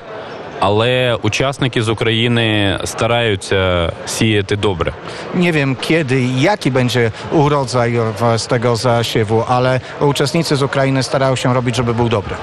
але 0.59 1.15
учасники 1.21 1.81
з 1.81 1.89
України 1.89 2.79
стараються 2.85 3.91
сіяти 4.05 4.55
добре. 4.55 4.93
Nie 5.35 5.51
wiem 5.51 5.75
kiedy 5.81 6.21
i 6.21 6.41
jaki 6.41 6.71
będzie 6.71 7.11
urodzaj 7.31 7.93
w, 8.19 8.39
z 8.39 8.47
tego 8.47 8.75
zasiewu, 8.75 9.43
ale 9.47 9.79
uczestnicy 10.01 10.55
z 10.55 10.61
Ukrainy 10.63 11.03
starają 11.03 11.35
się 11.35 11.53
robić, 11.53 11.75
żeby 11.75 11.93
był 11.93 12.09
dobry. 12.09 12.35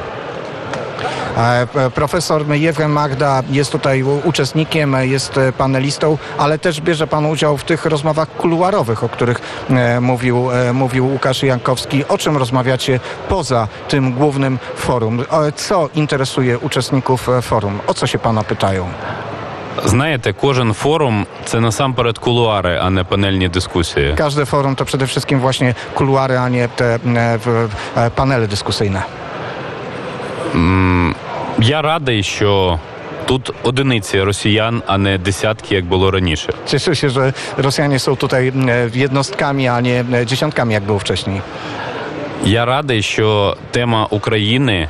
E, 1.37 1.66
p- 1.66 1.90
Profesor 1.90 2.45
Jewgen 2.50 2.90
Magda 2.90 3.42
jest 3.50 3.73
tutaj 3.73 4.02
u- 4.02 4.21
uczestnikiem, 4.25 4.95
e, 4.95 5.07
jest 5.07 5.38
e, 5.38 5.52
panelistą, 5.52 6.18
ale 6.38 6.59
też 6.59 6.80
bierze 6.80 7.07
pan 7.07 7.26
udział 7.26 7.57
w 7.57 7.64
tych 7.64 7.85
rozmowach 7.87 8.28
kuluarowych, 8.37 9.04
o 9.04 9.09
których 9.09 9.40
e, 9.71 10.00
mówił, 10.00 10.50
e, 10.52 10.73
mówił 10.73 11.07
Łukasz 11.07 11.42
Jankowski. 11.42 12.04
O 12.09 12.18
czym 12.18 12.37
rozmawiacie 12.37 13.00
poza 13.28 13.68
tym 13.88 14.12
głównym 14.12 14.59
forum? 14.76 15.21
E, 15.21 15.52
Co 15.52 15.88
interesuje 15.95 16.59
uczestników 16.59 17.28
e, 17.28 17.42
forum? 17.42 17.78
O 17.87 17.95
co 17.95 18.07
się 18.07 18.18
pana 18.18 18.42
pytają? 18.45 18.87
Знаєте, 19.85 20.33
кожен 20.33 20.73
форум 20.73 21.26
це 21.45 21.61
насамперед 21.61 22.18
кулуари, 22.18 22.78
а 22.83 22.90
не 22.90 23.04
панельні 23.04 23.49
дискусії. 23.49 24.14
Każde 24.16 24.45
forum 24.45 24.75
to 24.76 24.85
przede 24.85 25.07
wszystkim 25.07 25.40
właśnie 25.40 25.75
kuluary, 25.95 26.38
a 26.38 26.49
nie 26.49 26.68
te 26.68 26.95
e, 26.95 26.99
w- 27.38 27.68
e, 27.97 28.11
panele 28.11 28.47
dyskusyjne. 28.49 29.02
Я 31.60 31.81
радий, 31.81 32.24
що 32.24 32.79
тут 33.25 33.51
одиниці 33.63 34.22
росіян, 34.22 34.83
а 34.88 34.98
не 34.98 35.17
десятки, 35.17 35.75
як 35.75 35.86
було 35.86 36.12
раніше. 36.12 36.53
Cieszę 36.67 36.95
się, 36.95 37.10
że 37.10 37.33
Rosjanie 37.57 38.00
są 38.00 38.15
tutaj 38.15 38.53
jednostkami, 38.93 39.67
a 39.67 39.81
nie 39.81 40.05
dziesiątkami, 40.25 40.74
jak 40.74 40.83
było 40.83 41.00
wcześniej. 41.00 41.41
Я 42.45 42.65
радий, 42.65 43.01
що 43.03 43.57
тема 43.72 44.07
України 44.10 44.89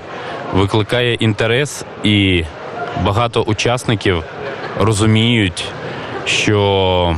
викликає 0.54 1.14
інтерес, 1.14 1.86
і 2.04 2.44
багато 3.04 3.42
учасників 3.42 4.24
розуміють, 4.80 5.66
що 6.26 7.16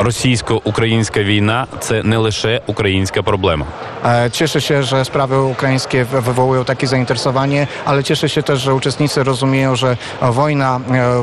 російсько-українська 0.00 1.22
війна 1.22 1.66
це 1.80 2.02
не 2.02 2.16
лише 2.16 2.60
українська 2.66 3.22
проблема. 3.22 3.66
E, 4.04 4.30
Cieszę 4.30 4.60
się, 4.60 4.82
że 4.82 5.04
sprawy 5.04 5.40
ukraińskie 5.42 6.04
wy- 6.04 6.20
wywołują 6.20 6.64
takie 6.64 6.86
zainteresowanie, 6.86 7.66
ale 7.84 8.02
cieszę 8.04 8.28
się 8.28 8.42
też, 8.42 8.60
że 8.60 8.74
uczestnicy 8.74 9.24
rozumieją, 9.24 9.76
że 9.76 9.96
wojna 10.22 10.80
e, 10.90 11.20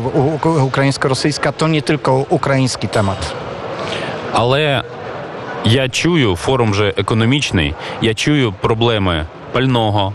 ukraińsko-rosyjska 0.64 1.52
to 1.52 1.68
nie 1.68 1.82
tylko 1.82 2.26
ukraiński 2.30 2.88
temat. 2.88 3.34
Але 4.34 4.84
я 5.66 5.90
чую 5.90 6.36
форум 6.36 6.74
же 6.74 6.94
економічний. 6.98 7.74
Я 8.02 8.14
чую 8.14 8.52
проблеми 8.62 9.26
пального, 9.54 10.14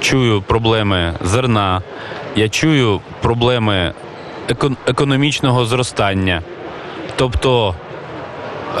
чую 0.00 0.42
проблеми 0.42 1.14
зерна, 1.24 1.82
я 2.36 2.48
чую 2.48 3.00
проблеми 3.22 3.92
еко- 4.48 4.76
економічного 4.86 5.64
зростання. 5.64 6.42
Тобто, 7.16 7.74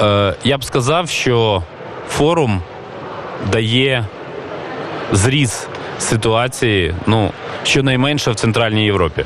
е, 0.02 0.34
я 0.44 0.58
б 0.58 0.64
сказав, 0.64 1.08
що 1.08 1.62
форум 2.08 2.62
дає 3.52 4.06
зріз 5.12 5.68
ситуації, 5.98 6.94
ну, 7.06 7.30
щонайменше 7.62 8.30
в 8.30 8.34
Центральній 8.34 8.84
Європі. 8.84 9.24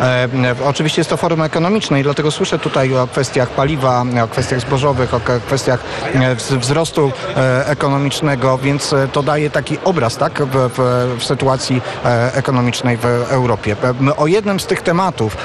E, 0.00 0.28
oczywiście 0.64 1.00
jest 1.00 1.10
to 1.10 1.16
forum 1.16 1.42
ekonomiczne 1.42 2.00
i 2.00 2.02
dlatego 2.02 2.30
słyszę 2.30 2.58
tutaj 2.58 2.94
o 2.94 3.06
kwestiach 3.06 3.50
paliwa, 3.50 4.04
o 4.24 4.28
kwestiach 4.28 4.60
zbożowych, 4.60 5.14
o 5.14 5.20
kwestiach 5.46 5.84
e, 6.14 6.34
wzrostu 6.34 7.12
e, 7.36 7.66
ekonomicznego, 7.66 8.58
więc 8.58 8.94
to 9.12 9.22
daje 9.22 9.50
taki 9.50 9.78
obraz 9.84 10.16
tak, 10.16 10.42
w, 10.42 10.70
w, 11.18 11.24
sytuacji 11.24 11.82
ekonomicznej 12.34 12.96
w 12.96 13.04
Europie. 13.30 13.76
O 14.16 14.26
jednym 14.26 14.60
z 14.60 14.66
tych 14.66 14.82
tematów 14.82 15.36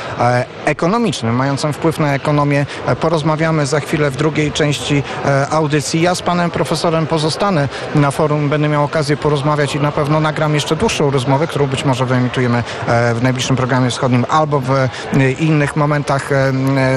ekonomicznym, 0.65 1.35
mającym 1.35 1.73
wpływ 1.73 1.99
na 1.99 2.13
ekonomię, 2.13 2.65
porozmawiamy 3.01 3.65
za 3.65 3.79
chwilę 3.79 4.11
w 4.11 4.17
drugiej 4.17 4.51
części 4.51 5.03
audycji. 5.49 6.01
Ja 6.01 6.15
z 6.15 6.21
panem 6.21 6.51
profesorem 6.51 7.07
pozostanę 7.07 7.67
na 7.95 8.11
forum, 8.11 8.49
będę 8.49 8.69
miał 8.69 8.83
okazję 8.83 9.17
porozmawiać 9.17 9.75
i 9.75 9.79
na 9.79 9.91
pewno 9.91 10.19
nagram 10.19 10.55
jeszcze 10.55 10.75
dłuższą 10.75 11.11
rozmowę, 11.11 11.47
którą 11.47 11.67
być 11.67 11.85
może 11.85 12.05
wyemitujemy 12.05 12.63
w 12.87 13.19
najbliższym 13.21 13.55
programie 13.55 13.89
wschodnim 13.89 14.22
albo 14.29 14.59
w 14.59 14.71
innych 15.39 15.75
momentach 15.75 16.29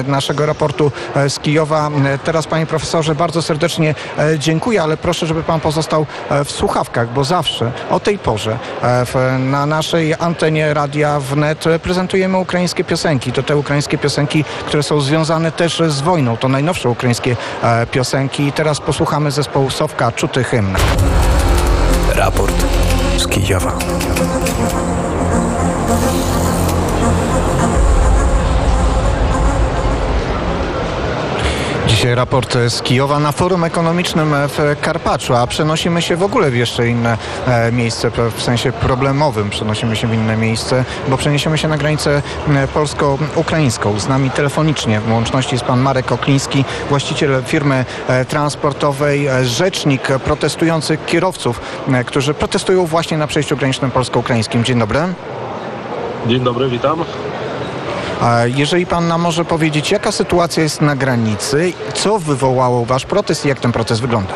naszego 0.07 0.45
raportu 0.45 0.91
z 1.27 1.39
Kijowa. 1.39 1.89
Teraz 2.23 2.47
panie 2.47 2.65
profesorze 2.65 3.15
bardzo 3.15 3.41
serdecznie 3.41 3.95
dziękuję, 4.37 4.83
ale 4.83 4.97
proszę, 4.97 5.27
żeby 5.27 5.43
pan 5.43 5.59
pozostał 5.59 6.05
w 6.45 6.51
słuchawkach, 6.51 7.13
bo 7.13 7.23
zawsze 7.23 7.71
o 7.89 7.99
tej 7.99 8.19
porze 8.19 8.57
na 9.39 9.65
naszej 9.65 10.13
antenie 10.19 10.73
radia 10.73 11.19
wnet 11.19 11.65
prezentujemy 11.83 12.37
ukraińskie 12.37 12.83
piosenki. 12.83 13.31
To 13.31 13.43
te 13.43 13.57
ukraińskie 13.57 13.97
piosenki, 13.97 14.43
które 14.67 14.83
są 14.83 15.01
związane 15.01 15.51
też 15.51 15.81
z 15.87 16.01
wojną. 16.01 16.37
To 16.37 16.47
najnowsze 16.47 16.89
ukraińskie 16.89 17.35
piosenki. 17.91 18.51
Teraz 18.51 18.79
posłuchamy 18.79 19.31
zespołu 19.31 19.69
Sowka 19.69 20.11
Czuty 20.11 20.43
Hymn. 20.43 20.75
Raport 22.15 22.65
z 23.17 23.27
Kijowa. 23.27 23.73
Dzisiaj 32.07 32.15
raport 32.15 32.57
z 32.69 32.81
Kijowa 32.81 33.19
na 33.19 33.31
forum 33.31 33.63
ekonomicznym 33.63 34.33
w 34.47 34.75
Karpaczu, 34.81 35.35
a 35.35 35.47
przenosimy 35.47 36.01
się 36.01 36.15
w 36.15 36.23
ogóle 36.23 36.51
w 36.51 36.55
jeszcze 36.55 36.87
inne 36.87 37.17
e, 37.47 37.71
miejsce, 37.71 38.11
w 38.35 38.41
sensie 38.41 38.71
problemowym 38.71 39.49
przenosimy 39.49 39.95
się 39.95 40.07
w 40.07 40.13
inne 40.13 40.37
miejsce, 40.37 40.85
bo 41.07 41.17
przeniesiemy 41.17 41.57
się 41.57 41.67
na 41.67 41.77
granicę 41.77 42.21
polsko-ukraińską. 42.73 43.99
Z 43.99 44.07
nami 44.07 44.31
telefonicznie 44.31 44.99
w 44.99 45.11
łączności 45.11 45.55
jest 45.55 45.65
pan 45.65 45.79
Marek 45.79 46.11
Okliński, 46.11 46.65
właściciel 46.89 47.43
firmy 47.43 47.85
e, 48.07 48.25
transportowej, 48.25 49.27
e, 49.27 49.45
rzecznik 49.45 50.07
protestujących 50.07 51.05
kierowców, 51.05 51.61
którzy 52.05 52.33
protestują 52.33 52.85
właśnie 52.85 53.17
na 53.17 53.27
przejściu 53.27 53.57
granicznym 53.57 53.91
polsko-ukraińskim. 53.91 54.63
Dzień 54.63 54.79
dobry. 54.79 54.99
Dzień 56.27 56.43
dobry, 56.43 56.69
witam. 56.69 57.03
Jeżeli 58.45 58.85
pan 58.85 59.07
nam 59.07 59.21
może 59.21 59.45
powiedzieć, 59.45 59.91
jaka 59.91 60.11
sytuacja 60.11 60.63
jest 60.63 60.81
na 60.81 60.95
granicy, 60.95 61.73
co 61.93 62.19
wywołało 62.19 62.85
wasz 62.85 63.05
protest 63.05 63.45
i 63.45 63.49
jak 63.49 63.59
ten 63.59 63.71
protest 63.71 64.01
wygląda? 64.01 64.33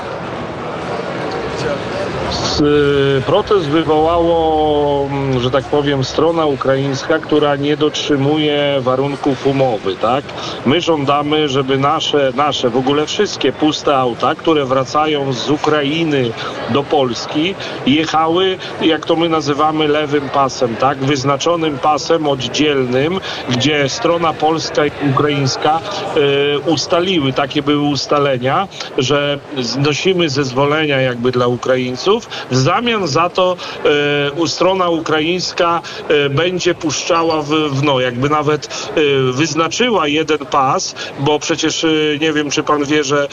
Y, 2.62 3.22
protest 3.22 3.65
wywołało, 3.65 5.08
mm, 5.12 5.39
że 5.39 5.51
tak 5.51 5.63
powiem, 5.63 6.03
strona 6.03 6.46
ukraińska, 6.46 7.20
która 7.20 7.56
nie 7.56 7.77
dotrzymuje 7.77 8.75
warunków 8.80 9.48
umowy, 9.48 9.96
tak? 9.96 10.24
My 10.65 10.82
żądamy, 10.82 11.50
żeby 11.50 11.77
nasze, 11.77 12.32
nasze, 12.36 12.70
w 12.70 12.77
ogóle 12.77 13.06
wszystkie 13.06 13.51
puste 13.51 13.98
auta, 13.98 14.36
które 14.36 14.65
wracają 14.65 15.34
z 15.34 15.50
Ukrainy 15.50 16.32
do 16.70 16.84
Polski, 16.84 17.56
jechały, 17.86 18.58
jak 18.82 19.06
to 19.06 19.15
my 19.15 19.30
nazywamy, 19.30 19.88
lewym 19.88 20.30
pasem, 20.30 20.75
tak? 20.75 20.98
Wyznaczonym 20.98 21.77
pasem 21.77 22.27
oddzielnym, 22.27 23.20
gdzie 23.50 23.89
strona 23.89 24.34
polska 24.34 24.86
i 24.86 24.91
ukraińska 25.12 25.80
y, 26.18 26.60
ustaliły, 26.60 27.34
takie 27.34 27.63
były 27.63 27.89
ustalenia, 27.89 28.68
że 28.98 29.39
znosimy 29.58 30.30
zezwolenia 30.30 31.01
jakby 31.01 31.32
dla 31.32 31.48
Ukraińców, 31.48 32.27
w 32.51 32.58
zamian 32.58 33.08
za 33.08 33.29
to 33.29 33.58
e, 34.43 34.48
strona 34.48 34.89
ukraińska 34.89 35.81
e, 36.08 36.29
będzie 36.29 36.75
puszczała 36.75 37.41
w, 37.41 37.50
w, 37.50 37.84
no, 37.84 38.00
jakby 38.00 38.29
nawet 38.29 38.67
e, 38.67 39.31
wyznaczyła 39.31 40.08
jeden 40.08 40.38
pas, 40.38 40.96
bo 41.20 41.39
przecież 41.39 41.84
e, 41.84 41.88
nie 42.22 42.34
wiem, 42.34 42.50
czy 42.51 42.63
pan 42.63 42.86
wie, 42.86 43.03
że 43.03 43.27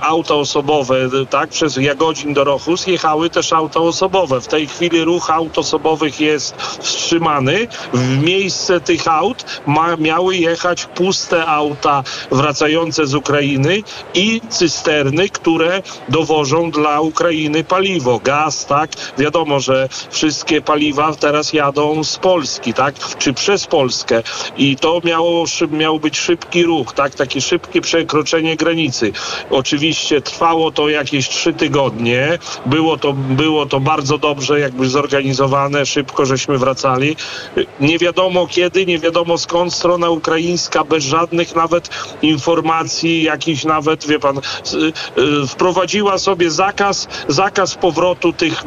auta 0.00 0.34
osobowe, 0.34 0.96
tak, 1.30 1.50
przez 1.50 1.76
Jagodzin 1.76 2.34
do 2.34 2.44
Rochus 2.44 2.86
jechały 2.86 3.30
też 3.30 3.52
auta 3.52 3.80
osobowe. 3.80 4.40
W 4.40 4.46
tej 4.46 4.66
chwili 4.66 5.04
ruch 5.04 5.30
aut 5.30 5.58
osobowych 5.58 6.20
jest 6.20 6.62
wstrzymany. 6.62 7.68
W 7.92 8.22
miejsce 8.22 8.80
tych 8.80 9.08
aut 9.08 9.44
ma, 9.66 9.96
miały 9.96 10.36
jechać 10.36 10.86
puste 10.86 11.46
auta 11.46 12.02
wracające 12.30 13.06
z 13.06 13.14
Ukrainy 13.14 13.82
i 14.14 14.40
cysterny, 14.48 15.28
które 15.28 15.82
dowożą 16.08 16.70
dla 16.70 17.00
Ukrainy 17.00 17.64
paliwo, 17.64 18.20
gaz, 18.24 18.35
tak? 18.68 18.90
Wiadomo, 19.18 19.60
że 19.60 19.88
wszystkie 20.10 20.62
paliwa 20.62 21.14
teraz 21.14 21.52
jadą 21.52 22.04
z 22.04 22.16
Polski, 22.16 22.74
tak? 22.74 22.94
Czy 23.18 23.32
przez 23.32 23.66
Polskę. 23.66 24.22
I 24.56 24.76
to 24.76 25.00
miało, 25.04 25.44
miał 25.70 26.00
być 26.00 26.18
szybki 26.18 26.62
ruch, 26.64 26.92
tak? 26.92 27.14
Takie 27.14 27.40
szybkie 27.40 27.80
przekroczenie 27.80 28.56
granicy. 28.56 29.12
Oczywiście 29.50 30.20
trwało 30.20 30.70
to 30.70 30.88
jakieś 30.88 31.28
trzy 31.28 31.52
tygodnie. 31.52 32.38
Było 32.66 32.96
to, 32.96 33.12
było 33.12 33.66
to 33.66 33.80
bardzo 33.80 34.18
dobrze 34.18 34.60
jakby 34.60 34.88
zorganizowane, 34.88 35.86
szybko 35.86 36.26
żeśmy 36.26 36.58
wracali. 36.58 37.16
Nie 37.80 37.98
wiadomo 37.98 38.46
kiedy, 38.46 38.86
nie 38.86 38.98
wiadomo 38.98 39.38
skąd 39.38 39.74
strona 39.74 40.10
ukraińska, 40.10 40.84
bez 40.84 41.04
żadnych 41.04 41.54
nawet 41.54 41.88
informacji, 42.22 43.22
jakichś 43.22 43.64
nawet, 43.64 44.06
wie 44.06 44.18
pan, 44.18 44.38
y, 44.38 45.46
wprowadziła 45.46 46.18
sobie 46.18 46.50
zakaz, 46.50 47.08
zakaz 47.28 47.74
powrotu 47.74 48.25
tych 48.32 48.64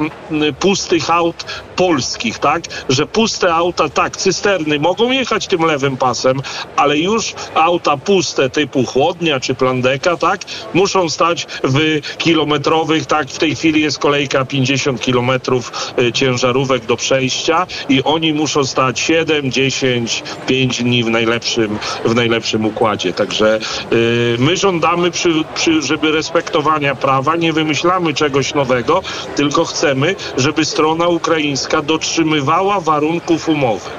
pustych 0.59 1.09
aut 1.09 1.45
polskich, 1.75 2.39
tak? 2.39 2.63
Że 2.89 3.05
puste 3.05 3.55
auta, 3.55 3.89
tak, 3.89 4.17
cysterny 4.17 4.79
mogą 4.79 5.11
jechać 5.11 5.47
tym 5.47 5.61
lewym 5.61 5.97
pasem, 5.97 6.41
ale 6.75 6.97
już 6.97 7.33
auta 7.55 7.97
puste 7.97 8.49
typu 8.49 8.85
chłodnia 8.85 9.39
czy 9.39 9.55
plandeka, 9.55 10.17
tak? 10.17 10.41
Muszą 10.73 11.09
stać 11.09 11.47
w 11.63 12.01
kilometrowych, 12.17 13.05
tak? 13.05 13.27
W 13.29 13.37
tej 13.37 13.55
chwili 13.55 13.81
jest 13.81 13.99
kolejka 13.99 14.45
50 14.45 15.01
kilometrów 15.01 15.93
y, 15.99 16.11
ciężarówek 16.11 16.85
do 16.85 16.97
przejścia 16.97 17.67
i 17.89 18.03
oni 18.03 18.33
muszą 18.33 18.65
stać 18.65 18.99
7, 18.99 19.51
10, 19.51 20.23
5 20.47 20.83
dni 20.83 21.03
w 21.03 21.09
najlepszym, 21.09 21.79
w 22.05 22.15
najlepszym 22.15 22.65
układzie. 22.65 23.13
Także 23.13 23.59
yy, 23.91 23.97
my 24.39 24.57
żądamy, 24.57 25.11
przy, 25.11 25.29
przy, 25.55 25.81
żeby 25.81 26.11
respektowania 26.11 26.95
prawa, 26.95 27.35
nie 27.35 27.53
wymyślamy 27.53 28.13
czegoś 28.13 28.53
nowego, 28.53 29.01
tylko 29.35 29.48
chcemy, 29.65 30.15
żeby 30.37 30.65
strona 30.65 31.07
ukraińska 31.07 31.81
dotrzymywała 31.81 32.79
warunków 32.79 33.49
umowy 33.49 33.89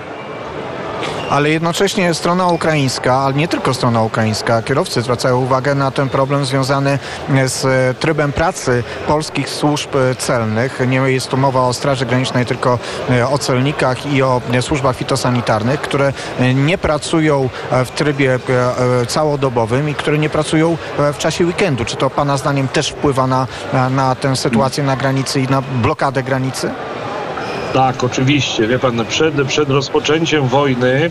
ale 1.30 1.50
jednocześnie 1.50 2.14
strona 2.14 2.46
ukraińska, 2.46 3.16
ale 3.16 3.34
nie 3.34 3.48
tylko 3.48 3.74
strona 3.74 4.02
ukraińska, 4.02 4.62
kierowcy 4.62 5.02
zwracają 5.02 5.40
uwagę 5.40 5.74
na 5.74 5.90
ten 5.90 6.08
problem 6.08 6.44
związany 6.44 6.98
z 7.46 7.66
trybem 7.98 8.32
pracy 8.32 8.82
polskich 9.06 9.48
służb 9.48 9.90
celnych. 10.18 10.80
Nie 10.86 10.96
jest 10.96 11.28
tu 11.28 11.36
mowa 11.36 11.60
o 11.60 11.72
Straży 11.72 12.06
Granicznej, 12.06 12.46
tylko 12.46 12.78
o 13.30 13.38
celnikach 13.38 14.06
i 14.06 14.22
o 14.22 14.40
służbach 14.60 14.96
fitosanitarnych, 14.96 15.80
które 15.80 16.12
nie 16.54 16.78
pracują 16.78 17.48
w 17.84 17.90
trybie 17.90 18.38
całodobowym 19.08 19.88
i 19.88 19.94
które 19.94 20.18
nie 20.18 20.30
pracują 20.30 20.76
w 21.12 21.18
czasie 21.18 21.46
weekendu. 21.46 21.84
Czy 21.84 21.96
to 21.96 22.10
Pana 22.10 22.36
zdaniem 22.36 22.68
też 22.68 22.88
wpływa 22.88 23.26
na, 23.26 23.46
na 23.90 24.14
tę 24.14 24.36
sytuację 24.36 24.84
na 24.84 24.96
granicy 24.96 25.40
i 25.40 25.48
na 25.48 25.62
blokadę 25.62 26.22
granicy? 26.22 26.70
Tak, 27.72 28.04
oczywiście. 28.04 28.66
Wie 28.66 28.78
pan, 28.78 29.06
przed, 29.06 29.34
przed 29.46 29.70
rozpoczęciem 29.70 30.48
wojny 30.48 31.10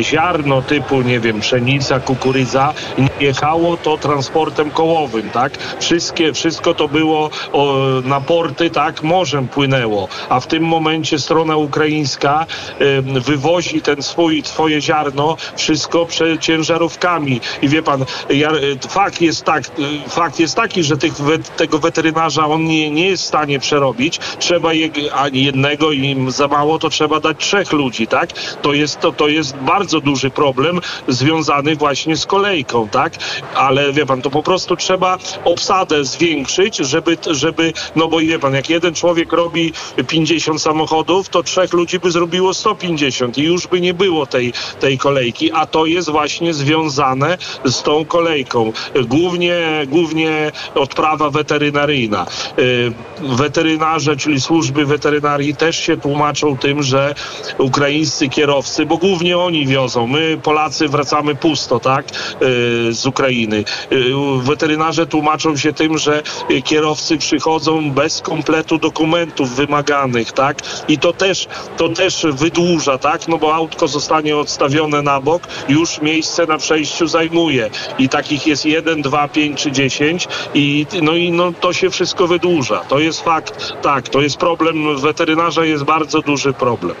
ziarno 0.00 0.62
typu, 0.62 1.02
nie 1.02 1.20
wiem, 1.20 1.40
pszenica, 1.40 2.00
kukurydza 2.00 2.74
jechało 3.20 3.76
to 3.76 3.98
transportem 3.98 4.70
kołowym, 4.70 5.30
tak? 5.30 5.58
Wszystkie, 5.80 6.32
wszystko 6.32 6.74
to 6.74 6.88
było 6.88 7.30
o, 7.52 7.76
na 8.04 8.20
porty, 8.20 8.70
tak? 8.70 9.02
Morzem 9.02 9.48
płynęło. 9.48 10.08
A 10.28 10.40
w 10.40 10.46
tym 10.46 10.62
momencie 10.62 11.18
strona 11.18 11.56
ukraińska 11.56 12.46
y, 12.80 13.02
wywozi 13.20 13.82
ten 13.82 14.02
swój, 14.02 14.42
swoje 14.42 14.80
ziarno 14.80 15.36
wszystko 15.56 16.06
przed 16.06 16.40
ciężarówkami. 16.40 17.40
I 17.62 17.68
wie 17.68 17.82
pan, 17.82 18.04
ja, 18.30 18.50
fakt, 18.88 19.20
jest 19.20 19.44
tak, 19.44 19.64
fakt 20.08 20.40
jest 20.40 20.54
taki, 20.54 20.84
że 20.84 20.96
tych, 20.96 21.14
tego 21.56 21.78
weterynarza 21.78 22.46
on 22.46 22.64
nie, 22.64 22.90
nie 22.90 23.08
jest 23.08 23.22
w 23.22 23.26
stanie 23.26 23.58
przerobić. 23.60 24.20
Trzeba 24.38 24.72
je, 24.72 24.88
ani 25.14 25.44
jednego 25.44 25.83
jednego 25.92 26.20
im 26.20 26.30
za 26.30 26.48
mało, 26.48 26.78
to 26.78 26.90
trzeba 26.90 27.20
dać 27.20 27.36
trzech 27.38 27.72
ludzi, 27.72 28.06
tak? 28.06 28.32
To 28.62 28.72
jest, 28.72 29.00
to, 29.00 29.12
to 29.12 29.28
jest 29.28 29.56
bardzo 29.56 30.00
duży 30.00 30.30
problem 30.30 30.80
związany 31.08 31.76
właśnie 31.76 32.16
z 32.16 32.26
kolejką, 32.26 32.88
tak? 32.88 33.12
Ale 33.54 33.92
wie 33.92 34.06
pan, 34.06 34.22
to 34.22 34.30
po 34.30 34.42
prostu 34.42 34.76
trzeba 34.76 35.18
obsadę 35.44 36.04
zwiększyć, 36.04 36.76
żeby, 36.76 37.16
żeby 37.30 37.72
no 37.96 38.08
bo 38.08 38.18
wie 38.18 38.38
pan, 38.38 38.54
jak 38.54 38.70
jeden 38.70 38.94
człowiek 38.94 39.32
robi 39.32 39.72
50 40.08 40.62
samochodów, 40.62 41.28
to 41.28 41.42
trzech 41.42 41.72
ludzi 41.72 41.98
by 41.98 42.10
zrobiło 42.10 42.54
150 42.54 43.38
i 43.38 43.42
już 43.42 43.66
by 43.66 43.80
nie 43.80 43.94
było 43.94 44.26
tej, 44.26 44.52
tej 44.80 44.98
kolejki, 44.98 45.52
a 45.52 45.66
to 45.66 45.86
jest 45.86 46.10
właśnie 46.10 46.54
związane 46.54 47.38
z 47.64 47.82
tą 47.82 48.04
kolejką. 48.04 48.72
Głównie, 49.06 49.86
głównie 49.86 50.52
odprawa 50.74 51.30
weterynaryjna. 51.30 52.26
Y, 52.58 52.92
Weterynarze, 53.20 54.16
czyli 54.16 54.40
służby 54.40 54.86
weterynarii 54.86 55.56
też 55.56 55.73
się 55.76 55.96
tłumaczą 55.96 56.56
tym, 56.56 56.82
że 56.82 57.14
ukraińscy 57.58 58.28
kierowcy, 58.28 58.86
bo 58.86 58.96
głównie 58.96 59.38
oni 59.38 59.66
wiozą, 59.66 60.06
my 60.06 60.38
Polacy 60.42 60.88
wracamy 60.88 61.34
pusto, 61.34 61.80
tak, 61.80 62.06
y, 62.06 62.92
z 62.92 63.06
Ukrainy. 63.06 63.64
Y, 63.92 64.14
Weterynarze 64.42 65.06
tłumaczą 65.06 65.56
się 65.56 65.72
tym, 65.72 65.98
że 65.98 66.22
kierowcy 66.64 67.18
przychodzą 67.18 67.90
bez 67.90 68.20
kompletu 68.20 68.78
dokumentów 68.78 69.56
wymaganych, 69.56 70.32
tak, 70.32 70.58
i 70.88 70.98
to 70.98 71.12
też, 71.12 71.48
to 71.76 71.88
też 71.88 72.26
wydłuża, 72.32 72.98
tak, 72.98 73.28
no 73.28 73.38
bo 73.38 73.54
autko 73.54 73.88
zostanie 73.88 74.36
odstawione 74.36 75.02
na 75.02 75.20
bok, 75.20 75.42
już 75.68 76.00
miejsce 76.00 76.46
na 76.46 76.58
przejściu 76.58 77.06
zajmuje. 77.06 77.70
I 77.98 78.08
takich 78.08 78.46
jest 78.46 78.66
jeden, 78.66 79.02
dwa, 79.02 79.28
pięć 79.28 79.62
czy 79.62 79.72
dziesięć 79.72 80.28
i 80.54 80.86
no 81.02 81.14
i 81.14 81.32
no 81.32 81.52
to 81.60 81.72
się 81.72 81.90
wszystko 81.90 82.26
wydłuża. 82.26 82.80
To 82.88 82.98
jest 82.98 83.20
fakt, 83.20 83.72
tak, 83.82 84.08
to 84.08 84.20
jest 84.20 84.36
problem 84.36 85.00
weterynarza, 85.00 85.63
jest 85.66 85.84
bardzo 85.84 86.20
duży 86.22 86.52
problem. 86.52 86.96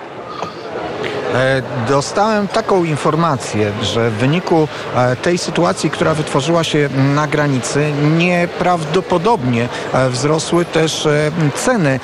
E, 1.34 1.62
Dostałem 1.88 2.48
taką 2.48 2.84
informację, 2.84 3.72
że 3.82 4.10
w 4.10 4.14
wyniku 4.14 4.68
e, 4.96 5.16
tej 5.16 5.38
sytuacji, 5.38 5.90
która 5.90 6.14
wytworzyła 6.14 6.64
się 6.64 6.88
na 7.14 7.26
granicy, 7.26 7.92
nieprawdopodobnie 8.16 9.68
e, 9.92 10.10
wzrosły 10.10 10.64
też 10.64 11.08
ceny 11.54 12.00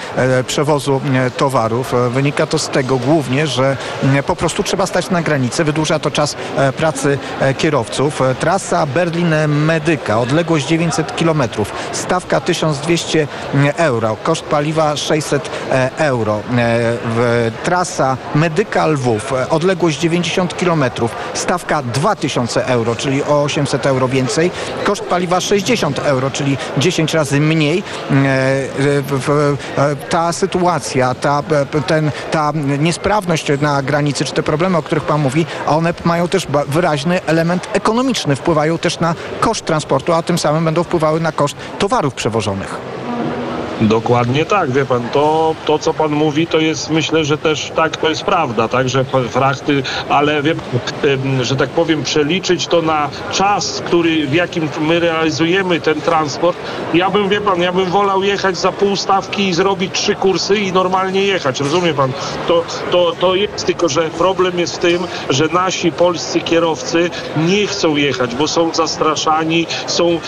przewozu 0.46 1.00
towarów. 1.36 1.94
Wynika 2.10 2.46
to 2.46 2.58
z 2.58 2.68
tego 2.68 2.96
głównie, 2.96 3.46
że 3.46 3.76
po 4.26 4.36
prostu 4.36 4.62
trzeba 4.62 4.86
stać 4.86 5.10
na 5.10 5.22
granicy. 5.22 5.64
Wydłuża 5.64 5.98
to 5.98 6.10
czas 6.10 6.36
pracy 6.76 7.18
kierowców. 7.58 8.22
Trasa 8.40 8.86
Berlin-Medyka, 8.86 10.18
odległość 10.18 10.66
900 10.66 11.12
km, 11.12 11.42
stawka 11.92 12.40
1200 12.40 13.28
euro, 13.76 14.16
koszt 14.22 14.44
paliwa 14.44 14.96
600 14.96 15.50
e, 15.70 15.90
euro. 15.98 16.40
Trasa 17.64 18.16
Medyka-Lwów, 18.34 19.19
e, 19.32 19.48
odległość 19.48 20.00
90 20.00 20.54
km, 20.54 20.84
stawka 21.34 21.82
2000 21.82 22.66
euro, 22.66 22.96
czyli 22.96 23.22
o 23.22 23.42
800 23.42 23.86
euro 23.86 24.08
więcej, 24.08 24.50
koszt 24.84 25.02
paliwa 25.02 25.40
60 25.40 25.98
euro, 25.98 26.30
czyli 26.30 26.56
10 26.78 27.14
razy 27.14 27.40
mniej. 27.40 27.82
E, 28.10 28.14
e, 28.16 29.82
e, 29.82 29.96
Ta 29.96 30.32
sytuacja, 30.32 31.14
ta, 31.14 31.42
ten, 31.86 32.10
ta 32.30 32.52
niesprawność 32.78 33.46
na 33.60 33.82
granicy, 33.82 34.24
czy 34.24 34.32
te 34.32 34.42
problemy, 34.42 34.78
o 34.78 34.82
których 34.82 35.04
Pan 35.04 35.20
mówi, 35.20 35.46
one 35.66 35.94
mają 36.04 36.28
też 36.28 36.46
wyraźny 36.68 37.20
element 37.26 37.68
ekonomiczny, 37.72 38.36
wpływają 38.36 38.78
też 38.78 39.00
na 39.00 39.14
koszt 39.40 39.64
transportu, 39.64 40.12
a 40.12 40.22
tym 40.22 40.38
samym 40.38 40.64
będą 40.64 40.84
wpływały 40.84 41.20
na 41.20 41.32
koszt 41.32 41.56
towarów 41.78 42.14
przewożonych. 42.14 42.99
Dokładnie 43.80 44.44
tak, 44.44 44.70
wie 44.70 44.86
pan, 44.86 45.08
to, 45.12 45.54
to 45.64 45.78
co 45.78 45.94
pan 45.94 46.10
mówi, 46.10 46.46
to 46.46 46.58
jest, 46.58 46.90
myślę, 46.90 47.24
że 47.24 47.38
też 47.38 47.72
tak, 47.76 47.96
to 47.96 48.08
jest 48.08 48.22
prawda, 48.22 48.68
tak, 48.68 48.88
że 48.88 49.04
frachty, 49.04 49.82
ale 50.08 50.42
wie 50.42 50.54
pan, 50.54 50.80
że 51.42 51.56
tak 51.56 51.68
powiem, 51.68 52.02
przeliczyć 52.02 52.66
to 52.66 52.82
na 52.82 53.08
czas, 53.32 53.82
który, 53.86 54.26
w 54.26 54.34
jakim 54.34 54.68
my 54.80 55.00
realizujemy 55.00 55.80
ten 55.80 56.00
transport, 56.00 56.58
ja 56.94 57.10
bym, 57.10 57.28
wie 57.28 57.40
pan, 57.40 57.62
ja 57.62 57.72
bym 57.72 57.90
wolał 57.90 58.22
jechać 58.22 58.56
za 58.56 58.72
pół 58.72 58.96
stawki 58.96 59.48
i 59.48 59.54
zrobić 59.54 59.92
trzy 59.92 60.14
kursy 60.14 60.58
i 60.58 60.72
normalnie 60.72 61.24
jechać, 61.24 61.60
rozumie 61.60 61.94
pan? 61.94 62.12
To, 62.48 62.64
to, 62.90 63.12
to 63.20 63.34
jest, 63.34 63.66
tylko 63.66 63.88
że 63.88 64.02
problem 64.02 64.58
jest 64.58 64.76
w 64.76 64.78
tym, 64.78 65.06
że 65.30 65.48
nasi 65.48 65.92
polscy 65.92 66.40
kierowcy 66.40 67.10
nie 67.36 67.66
chcą 67.66 67.96
jechać, 67.96 68.34
bo 68.34 68.48
są 68.48 68.74
zastraszani, 68.74 69.66
są 69.86 70.20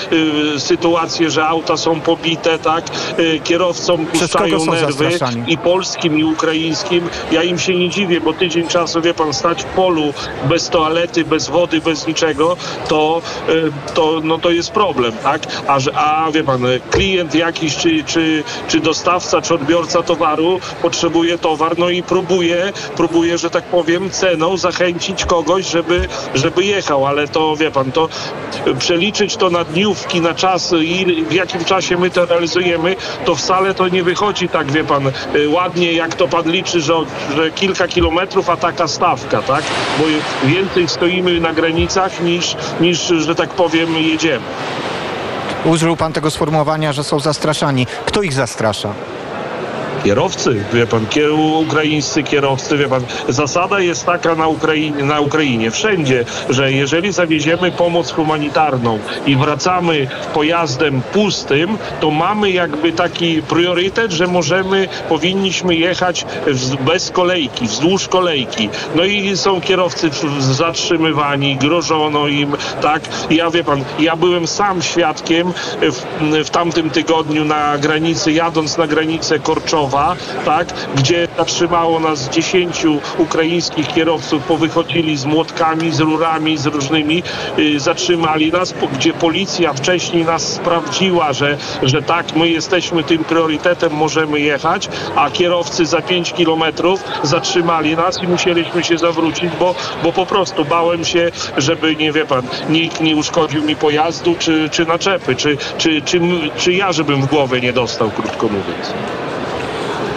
y, 0.56 0.60
sytuacje, 0.60 1.30
że 1.30 1.46
auta 1.46 1.76
są 1.76 2.00
pobite, 2.00 2.58
tak, 2.58 2.84
y, 3.18 3.40
kierowcom 3.44 4.06
puszczają 4.06 4.66
nerwy 4.66 5.10
i 5.46 5.58
polskim 5.58 6.18
i 6.18 6.24
ukraińskim. 6.24 7.08
Ja 7.32 7.42
im 7.42 7.58
się 7.58 7.74
nie 7.74 7.88
dziwię, 7.88 8.20
bo 8.20 8.32
tydzień 8.32 8.68
czasu, 8.68 9.02
wie 9.02 9.14
pan, 9.14 9.34
stać 9.34 9.62
w 9.62 9.66
polu 9.66 10.14
bez 10.48 10.61
toalety, 10.68 11.24
bez 11.24 11.48
wody, 11.48 11.80
bez 11.80 12.06
niczego, 12.06 12.56
to, 12.88 13.22
y, 13.48 13.72
to, 13.94 14.20
no, 14.24 14.38
to 14.38 14.50
jest 14.50 14.70
problem, 14.70 15.12
tak? 15.22 15.42
A, 15.66 15.78
a 15.94 16.30
wie 16.30 16.44
pan, 16.44 16.62
klient 16.90 17.34
jakiś, 17.34 17.76
czy, 17.76 18.04
czy, 18.04 18.44
czy 18.68 18.80
dostawca, 18.80 19.42
czy 19.42 19.54
odbiorca 19.54 20.02
towaru 20.02 20.60
potrzebuje 20.82 21.38
towar, 21.38 21.78
no 21.78 21.88
i 21.88 22.02
próbuje, 22.02 22.72
próbuje, 22.96 23.38
że 23.38 23.50
tak 23.50 23.64
powiem, 23.64 24.10
ceną 24.10 24.56
zachęcić 24.56 25.24
kogoś, 25.24 25.66
żeby, 25.66 26.08
żeby 26.34 26.64
jechał, 26.64 27.06
ale 27.06 27.28
to, 27.28 27.56
wie 27.56 27.70
pan, 27.70 27.92
to 27.92 28.08
przeliczyć 28.78 29.36
to 29.36 29.50
na 29.50 29.64
dniówki, 29.64 30.20
na 30.20 30.34
czas 30.34 30.74
i 30.80 31.24
w 31.24 31.32
jakim 31.32 31.64
czasie 31.64 31.96
my 31.96 32.10
to 32.10 32.26
realizujemy, 32.26 32.96
to 33.24 33.34
wcale 33.34 33.74
to 33.74 33.88
nie 33.88 34.02
wychodzi 34.02 34.48
tak, 34.48 34.72
wie 34.72 34.84
pan, 34.84 35.06
y, 35.06 35.48
ładnie, 35.48 35.92
jak 35.92 36.14
to 36.14 36.28
pan 36.28 36.50
liczy, 36.50 36.80
że, 36.80 36.94
że 37.36 37.50
kilka 37.50 37.88
kilometrów, 37.88 38.50
a 38.50 38.56
taka 38.56 38.88
stawka, 38.88 39.42
tak? 39.42 39.64
Bo 39.98 40.04
więcej 40.52 40.88
stoimy 40.88 41.40
na 41.40 41.52
granicach 41.52 42.20
niż, 42.20 42.56
niż 42.80 42.98
że 42.98 43.34
tak 43.34 43.50
powiem, 43.50 43.96
jedziemy. 43.96 44.44
Użył 45.64 45.96
Pan 45.96 46.12
tego 46.12 46.30
sformułowania, 46.30 46.92
że 46.92 47.04
są 47.04 47.20
zastraszani. 47.20 47.86
Kto 48.06 48.22
ich 48.22 48.32
zastrasza? 48.32 48.94
Kierowcy, 50.04 50.64
wie 50.72 50.86
pan, 50.86 51.06
ukraińscy 51.66 52.22
kierowcy, 52.22 52.76
wie 52.76 52.88
pan, 52.88 53.02
zasada 53.28 53.80
jest 53.80 54.06
taka 54.06 54.34
na 54.34 54.48
Ukrainie, 54.48 55.04
na 55.04 55.20
Ukrainie, 55.20 55.70
wszędzie, 55.70 56.24
że 56.50 56.72
jeżeli 56.72 57.12
zawieziemy 57.12 57.70
pomoc 57.70 58.12
humanitarną 58.12 58.98
i 59.26 59.36
wracamy 59.36 60.08
pojazdem 60.34 61.02
pustym, 61.12 61.78
to 62.00 62.10
mamy 62.10 62.50
jakby 62.50 62.92
taki 62.92 63.42
priorytet, 63.42 64.12
że 64.12 64.26
możemy, 64.26 64.88
powinniśmy 65.08 65.74
jechać 65.74 66.26
bez 66.80 67.10
kolejki, 67.10 67.66
wzdłuż 67.66 68.08
kolejki. 68.08 68.68
No 68.94 69.04
i 69.04 69.36
są 69.36 69.60
kierowcy 69.60 70.10
zatrzymywani, 70.38 71.56
grożono 71.56 72.28
im, 72.28 72.56
tak. 72.82 73.02
Ja 73.30 73.50
wie 73.50 73.64
pan, 73.64 73.84
ja 73.98 74.16
byłem 74.16 74.46
sam 74.46 74.82
świadkiem 74.82 75.52
w, 75.80 76.02
w 76.44 76.50
tamtym 76.50 76.90
tygodniu 76.90 77.44
na 77.44 77.78
granicy, 77.78 78.32
jadąc 78.32 78.78
na 78.78 78.86
granicę 78.86 79.38
Korczowa, 79.38 79.91
tak, 80.44 80.74
gdzie 80.96 81.28
zatrzymało 81.36 82.00
nas 82.00 82.28
10 82.28 82.86
ukraińskich 83.18 83.88
kierowców, 83.88 84.42
powychodzili 84.42 85.16
z 85.16 85.24
młotkami, 85.24 85.92
z 85.92 86.00
rurami, 86.00 86.58
z 86.58 86.66
różnymi, 86.66 87.22
y, 87.58 87.80
zatrzymali 87.80 88.52
nas, 88.52 88.74
gdzie 88.92 89.12
policja 89.12 89.72
wcześniej 89.72 90.24
nas 90.24 90.42
sprawdziła, 90.42 91.32
że, 91.32 91.56
że 91.82 92.02
tak, 92.02 92.36
my 92.36 92.48
jesteśmy 92.48 93.04
tym 93.04 93.24
priorytetem, 93.24 93.92
możemy 93.92 94.40
jechać, 94.40 94.88
a 95.16 95.30
kierowcy 95.30 95.86
za 95.86 96.02
5 96.02 96.32
kilometrów 96.32 97.04
zatrzymali 97.22 97.96
nas 97.96 98.22
i 98.22 98.28
musieliśmy 98.28 98.84
się 98.84 98.98
zawrócić, 98.98 99.50
bo, 99.58 99.74
bo 100.02 100.12
po 100.12 100.26
prostu 100.26 100.64
bałem 100.64 101.04
się, 101.04 101.30
żeby, 101.56 101.96
nie 101.96 102.12
wie 102.12 102.26
pan, 102.26 102.42
nikt 102.68 103.00
nie 103.00 103.16
uszkodził 103.16 103.62
mi 103.64 103.76
pojazdu 103.76 104.34
czy, 104.38 104.68
czy 104.70 104.86
naczepy, 104.86 105.36
czy, 105.36 105.56
czy, 105.78 106.02
czy, 106.02 106.20
czy 106.56 106.72
ja, 106.72 106.92
żebym 106.92 107.22
w 107.22 107.26
głowę 107.26 107.60
nie 107.60 107.72
dostał, 107.72 108.10
krótko 108.10 108.46
mówiąc. 108.46 108.94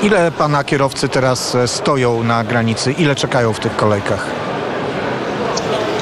Ile 0.04 0.32
Pana 0.32 0.64
kierowcy 0.64 1.10
teraz 1.10 1.56
e, 1.56 1.68
stoją 1.68 2.24
na 2.24 2.44
granicy? 2.44 2.92
Ile 2.92 3.16
czekają 3.16 3.54
w 3.54 3.60
tych 3.60 3.76
kolejkach? 3.76 4.28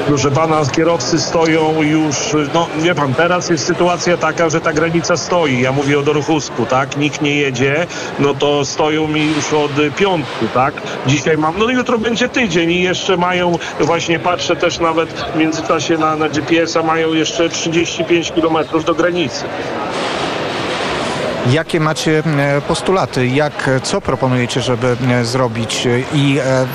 Proszę 0.07 0.31
pana, 0.31 0.61
kierowcy 0.71 1.19
stoją 1.19 1.81
już, 1.81 2.15
no 2.53 2.67
wie 2.77 2.95
pan, 2.95 3.13
teraz 3.13 3.49
jest 3.49 3.65
sytuacja 3.65 4.17
taka, 4.17 4.49
że 4.49 4.61
ta 4.61 4.73
granica 4.73 5.17
stoi. 5.17 5.61
Ja 5.61 5.71
mówię 5.71 5.99
o 5.99 6.01
Doruchusku, 6.01 6.65
tak? 6.65 6.97
Nikt 6.97 7.21
nie 7.21 7.35
jedzie, 7.35 7.87
no 8.19 8.33
to 8.33 8.65
stoją 8.65 9.07
mi 9.07 9.25
już 9.25 9.53
od 9.53 9.71
piątku, 9.97 10.45
tak? 10.53 10.73
Dzisiaj 11.07 11.37
mam, 11.37 11.59
no 11.59 11.69
jutro 11.69 11.97
będzie 11.97 12.29
tydzień 12.29 12.71
i 12.71 12.81
jeszcze 12.81 13.17
mają, 13.17 13.57
właśnie 13.79 14.19
patrzę 14.19 14.55
też 14.55 14.79
nawet 14.79 15.09
w 15.09 15.35
międzyczasie 15.35 15.97
na, 15.97 16.15
na 16.15 16.29
GPS-a, 16.29 16.83
mają 16.83 17.13
jeszcze 17.13 17.49
35 17.49 18.31
kilometrów 18.31 18.85
do 18.85 18.95
granicy. 18.95 19.45
Jakie 21.51 21.79
macie 21.79 22.23
e, 22.25 22.61
postulaty? 22.61 23.27
Jak, 23.27 23.69
co 23.83 24.01
proponujecie, 24.01 24.61
żeby 24.61 24.97
e, 25.11 25.25
zrobić 25.25 25.87
i 26.13 26.39
e, 26.39 26.65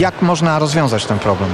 jak 0.00 0.22
można 0.22 0.58
rozwiązać 0.58 1.06
ten 1.06 1.18
problem? 1.18 1.50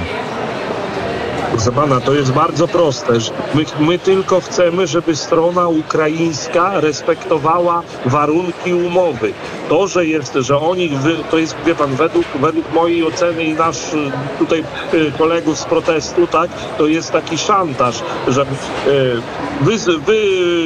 Proszę 1.51 1.71
pana, 1.71 2.01
to 2.01 2.13
jest 2.13 2.31
bardzo 2.31 2.67
proste. 2.67 3.13
My, 3.53 3.65
my 3.79 3.99
tylko 3.99 4.41
chcemy, 4.41 4.87
żeby 4.87 5.15
strona 5.15 5.67
ukraińska 5.67 6.79
respektowała 6.79 7.83
warunki 8.05 8.73
umowy. 8.73 9.33
To, 9.71 9.87
że 9.87 10.05
jest, 10.05 10.33
że 10.33 10.57
oni, 10.57 10.89
to 11.31 11.37
jest, 11.37 11.55
wie 11.65 11.75
pan, 11.75 11.95
według, 11.95 12.25
według 12.41 12.73
mojej 12.73 13.03
oceny 13.05 13.43
i 13.43 13.53
nasz 13.53 13.93
y, 13.93 14.11
tutaj 14.39 14.63
y, 14.93 15.11
kolegów 15.17 15.59
z 15.59 15.65
protestu, 15.65 16.27
tak, 16.27 16.49
to 16.77 16.87
jest 16.87 17.11
taki 17.11 17.37
szantaż, 17.37 18.03
że 18.27 18.41
y, 18.41 18.45
wy, 19.61 19.77
wy 20.05 20.17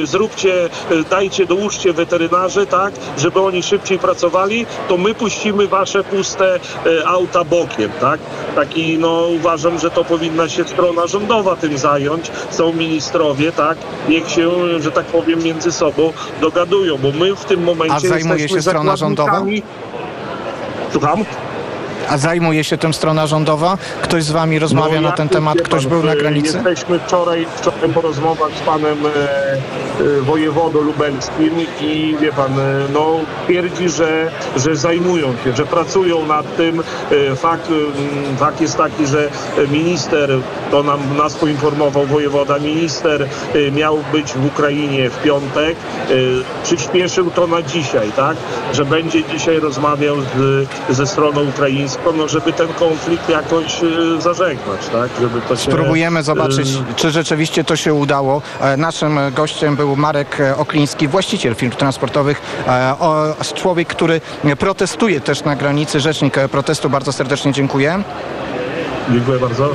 zróbcie, 0.06 0.68
dajcie, 1.10 1.46
dołóżcie 1.46 1.92
weterynarzy, 1.92 2.66
tak, 2.66 2.94
żeby 3.18 3.40
oni 3.40 3.62
szybciej 3.62 3.98
pracowali, 3.98 4.66
to 4.88 4.96
my 4.96 5.14
puścimy 5.14 5.68
wasze 5.68 6.04
puste 6.04 6.60
auta 7.04 7.44
bokiem, 7.44 7.90
tak. 8.00 8.20
Taki, 8.54 8.98
no 8.98 9.26
uważam, 9.26 9.78
że 9.78 9.90
to 9.90 10.04
powinna 10.04 10.48
się 10.48 10.64
strona 10.64 11.06
rządowa 11.06 11.56
tym 11.56 11.78
zająć. 11.78 12.30
Są 12.50 12.72
ministrowie, 12.72 13.52
tak, 13.52 13.78
niech 14.08 14.30
się, 14.30 14.50
że 14.80 14.92
tak 14.92 15.06
powiem, 15.06 15.42
między 15.42 15.72
sobą 15.72 16.12
dogadują, 16.40 16.98
bo 16.98 17.12
my 17.12 17.36
w 17.36 17.44
tym 17.44 17.62
momencie 17.62 17.94
A 17.94 18.00
zajmuje 18.00 18.48
się 18.48 18.62
strona 18.62 18.95
rządowa? 18.96 19.32
zakładnikami- 19.32 19.62
Słucham? 20.92 21.24
A 22.10 22.18
zajmuje 22.18 22.64
się 22.64 22.78
tym 22.78 22.94
strona 22.94 23.26
rządowa? 23.26 23.78
Ktoś 24.02 24.24
z 24.24 24.30
wami 24.30 24.58
rozmawia 24.58 25.00
No, 25.00 25.08
na 25.08 25.14
ten 25.16 25.28
temat? 25.28 25.62
Ktoś 25.62 25.86
był 25.86 26.02
na 26.02 26.16
granicy? 26.16 26.54
Jesteśmy 26.66 26.98
wczoraj, 26.98 27.46
wczoraj 27.56 27.75
po 27.94 28.00
rozmowach 28.00 28.52
z 28.52 28.60
panem 28.60 28.98
e, 29.06 29.10
e, 29.10 30.20
wojewodą 30.20 30.80
lubelskim 30.80 31.50
i 31.80 32.16
wie 32.20 32.32
pan, 32.32 32.60
e, 32.60 32.62
no 32.92 33.20
twierdzi, 33.44 33.88
że, 33.88 34.30
że 34.56 34.76
zajmują 34.76 35.34
się, 35.44 35.56
że 35.56 35.66
pracują 35.66 36.26
nad 36.26 36.56
tym. 36.56 36.82
Fakt, 37.36 37.68
mm, 37.68 38.36
fakt 38.36 38.60
jest 38.60 38.76
taki, 38.76 39.06
że 39.06 39.30
minister, 39.70 40.30
to 40.70 40.82
nam 40.82 41.16
nas 41.16 41.34
poinformował 41.34 42.06
wojewoda, 42.06 42.58
minister 42.58 43.28
miał 43.72 43.98
być 44.12 44.32
w 44.32 44.46
Ukrainie 44.46 45.10
w 45.10 45.22
piątek. 45.22 45.76
Przyspieszył 46.62 47.30
to 47.30 47.46
na 47.46 47.62
dzisiaj, 47.62 48.12
tak? 48.16 48.36
Że 48.72 48.84
będzie 48.84 49.24
dzisiaj 49.24 49.60
rozmawiał 49.60 50.16
z, 50.20 50.68
ze 50.96 51.06
stroną 51.06 51.48
ukraińską, 51.48 52.12
no 52.12 52.28
żeby 52.28 52.52
ten 52.52 52.68
konflikt 52.68 53.28
jakoś 53.28 53.80
zażegnać, 54.18 54.88
tak? 54.92 55.10
Żeby 55.20 55.40
to 55.48 55.56
się, 55.56 55.62
Spróbujemy 55.62 56.22
zobaczyć, 56.22 56.68
czy 56.96 57.10
rzeczywiście 57.10 57.64
to 57.66 57.76
się 57.76 57.94
udało. 57.94 58.42
E, 58.60 58.76
Naszym 58.76 59.18
gościem 59.34 59.76
był 59.76 59.96
Marek 59.96 60.40
e, 60.40 60.56
Okliński, 60.56 61.08
właściciel 61.08 61.54
firm 61.54 61.72
transportowych, 61.72 62.42
e, 62.68 63.54
człowiek, 63.54 63.88
który 63.88 64.20
protestuje 64.58 65.20
też 65.20 65.44
na 65.44 65.56
granicy, 65.56 66.00
rzecznik 66.00 66.34
protestu. 66.50 66.90
Bardzo 66.90 67.12
serdecznie 67.12 67.52
dziękuję. 67.52 68.02
Dziękuję 69.10 69.38
bardzo. 69.38 69.70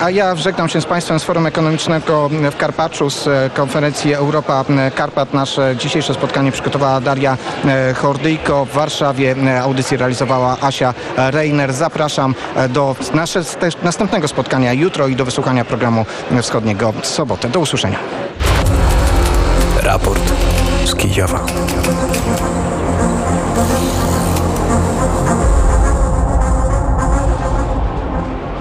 A 0.00 0.10
ja 0.10 0.34
żegnam 0.34 0.68
się 0.68 0.80
z 0.80 0.84
Państwem 0.84 1.20
z 1.20 1.24
Forum 1.24 1.46
Ekonomicznego 1.46 2.30
w 2.52 2.56
Karpaczu, 2.56 3.10
z 3.10 3.26
e, 3.26 3.50
konferencji 3.54 4.14
Europa 4.14 4.64
Karpat. 4.94 5.34
Nasze 5.34 5.76
dzisiejsze 5.76 6.14
spotkanie 6.14 6.52
przygotowała 6.52 7.00
Daria 7.00 7.36
e, 7.64 7.94
Hordyjko. 7.94 8.64
W 8.64 8.72
Warszawie 8.72 9.36
e, 9.46 9.60
audycję 9.60 9.98
realizowała 9.98 10.56
Asia 10.60 10.94
Reiner. 11.16 11.72
Zapraszam 11.72 12.34
do 12.68 12.96
nasze, 13.14 13.44
też 13.44 13.74
następnego 13.82 14.28
spotkania 14.28 14.72
jutro 14.72 15.08
i 15.08 15.16
do 15.16 15.24
wysłuchania 15.24 15.64
programu 15.64 16.06
wschodniego 16.42 16.92
w 16.92 17.06
sobotę. 17.06 17.48
Do 17.48 17.60
usłyszenia. 17.60 17.98
Raport 19.82 20.32
z 20.84 20.94
Kijowa. 20.94 21.46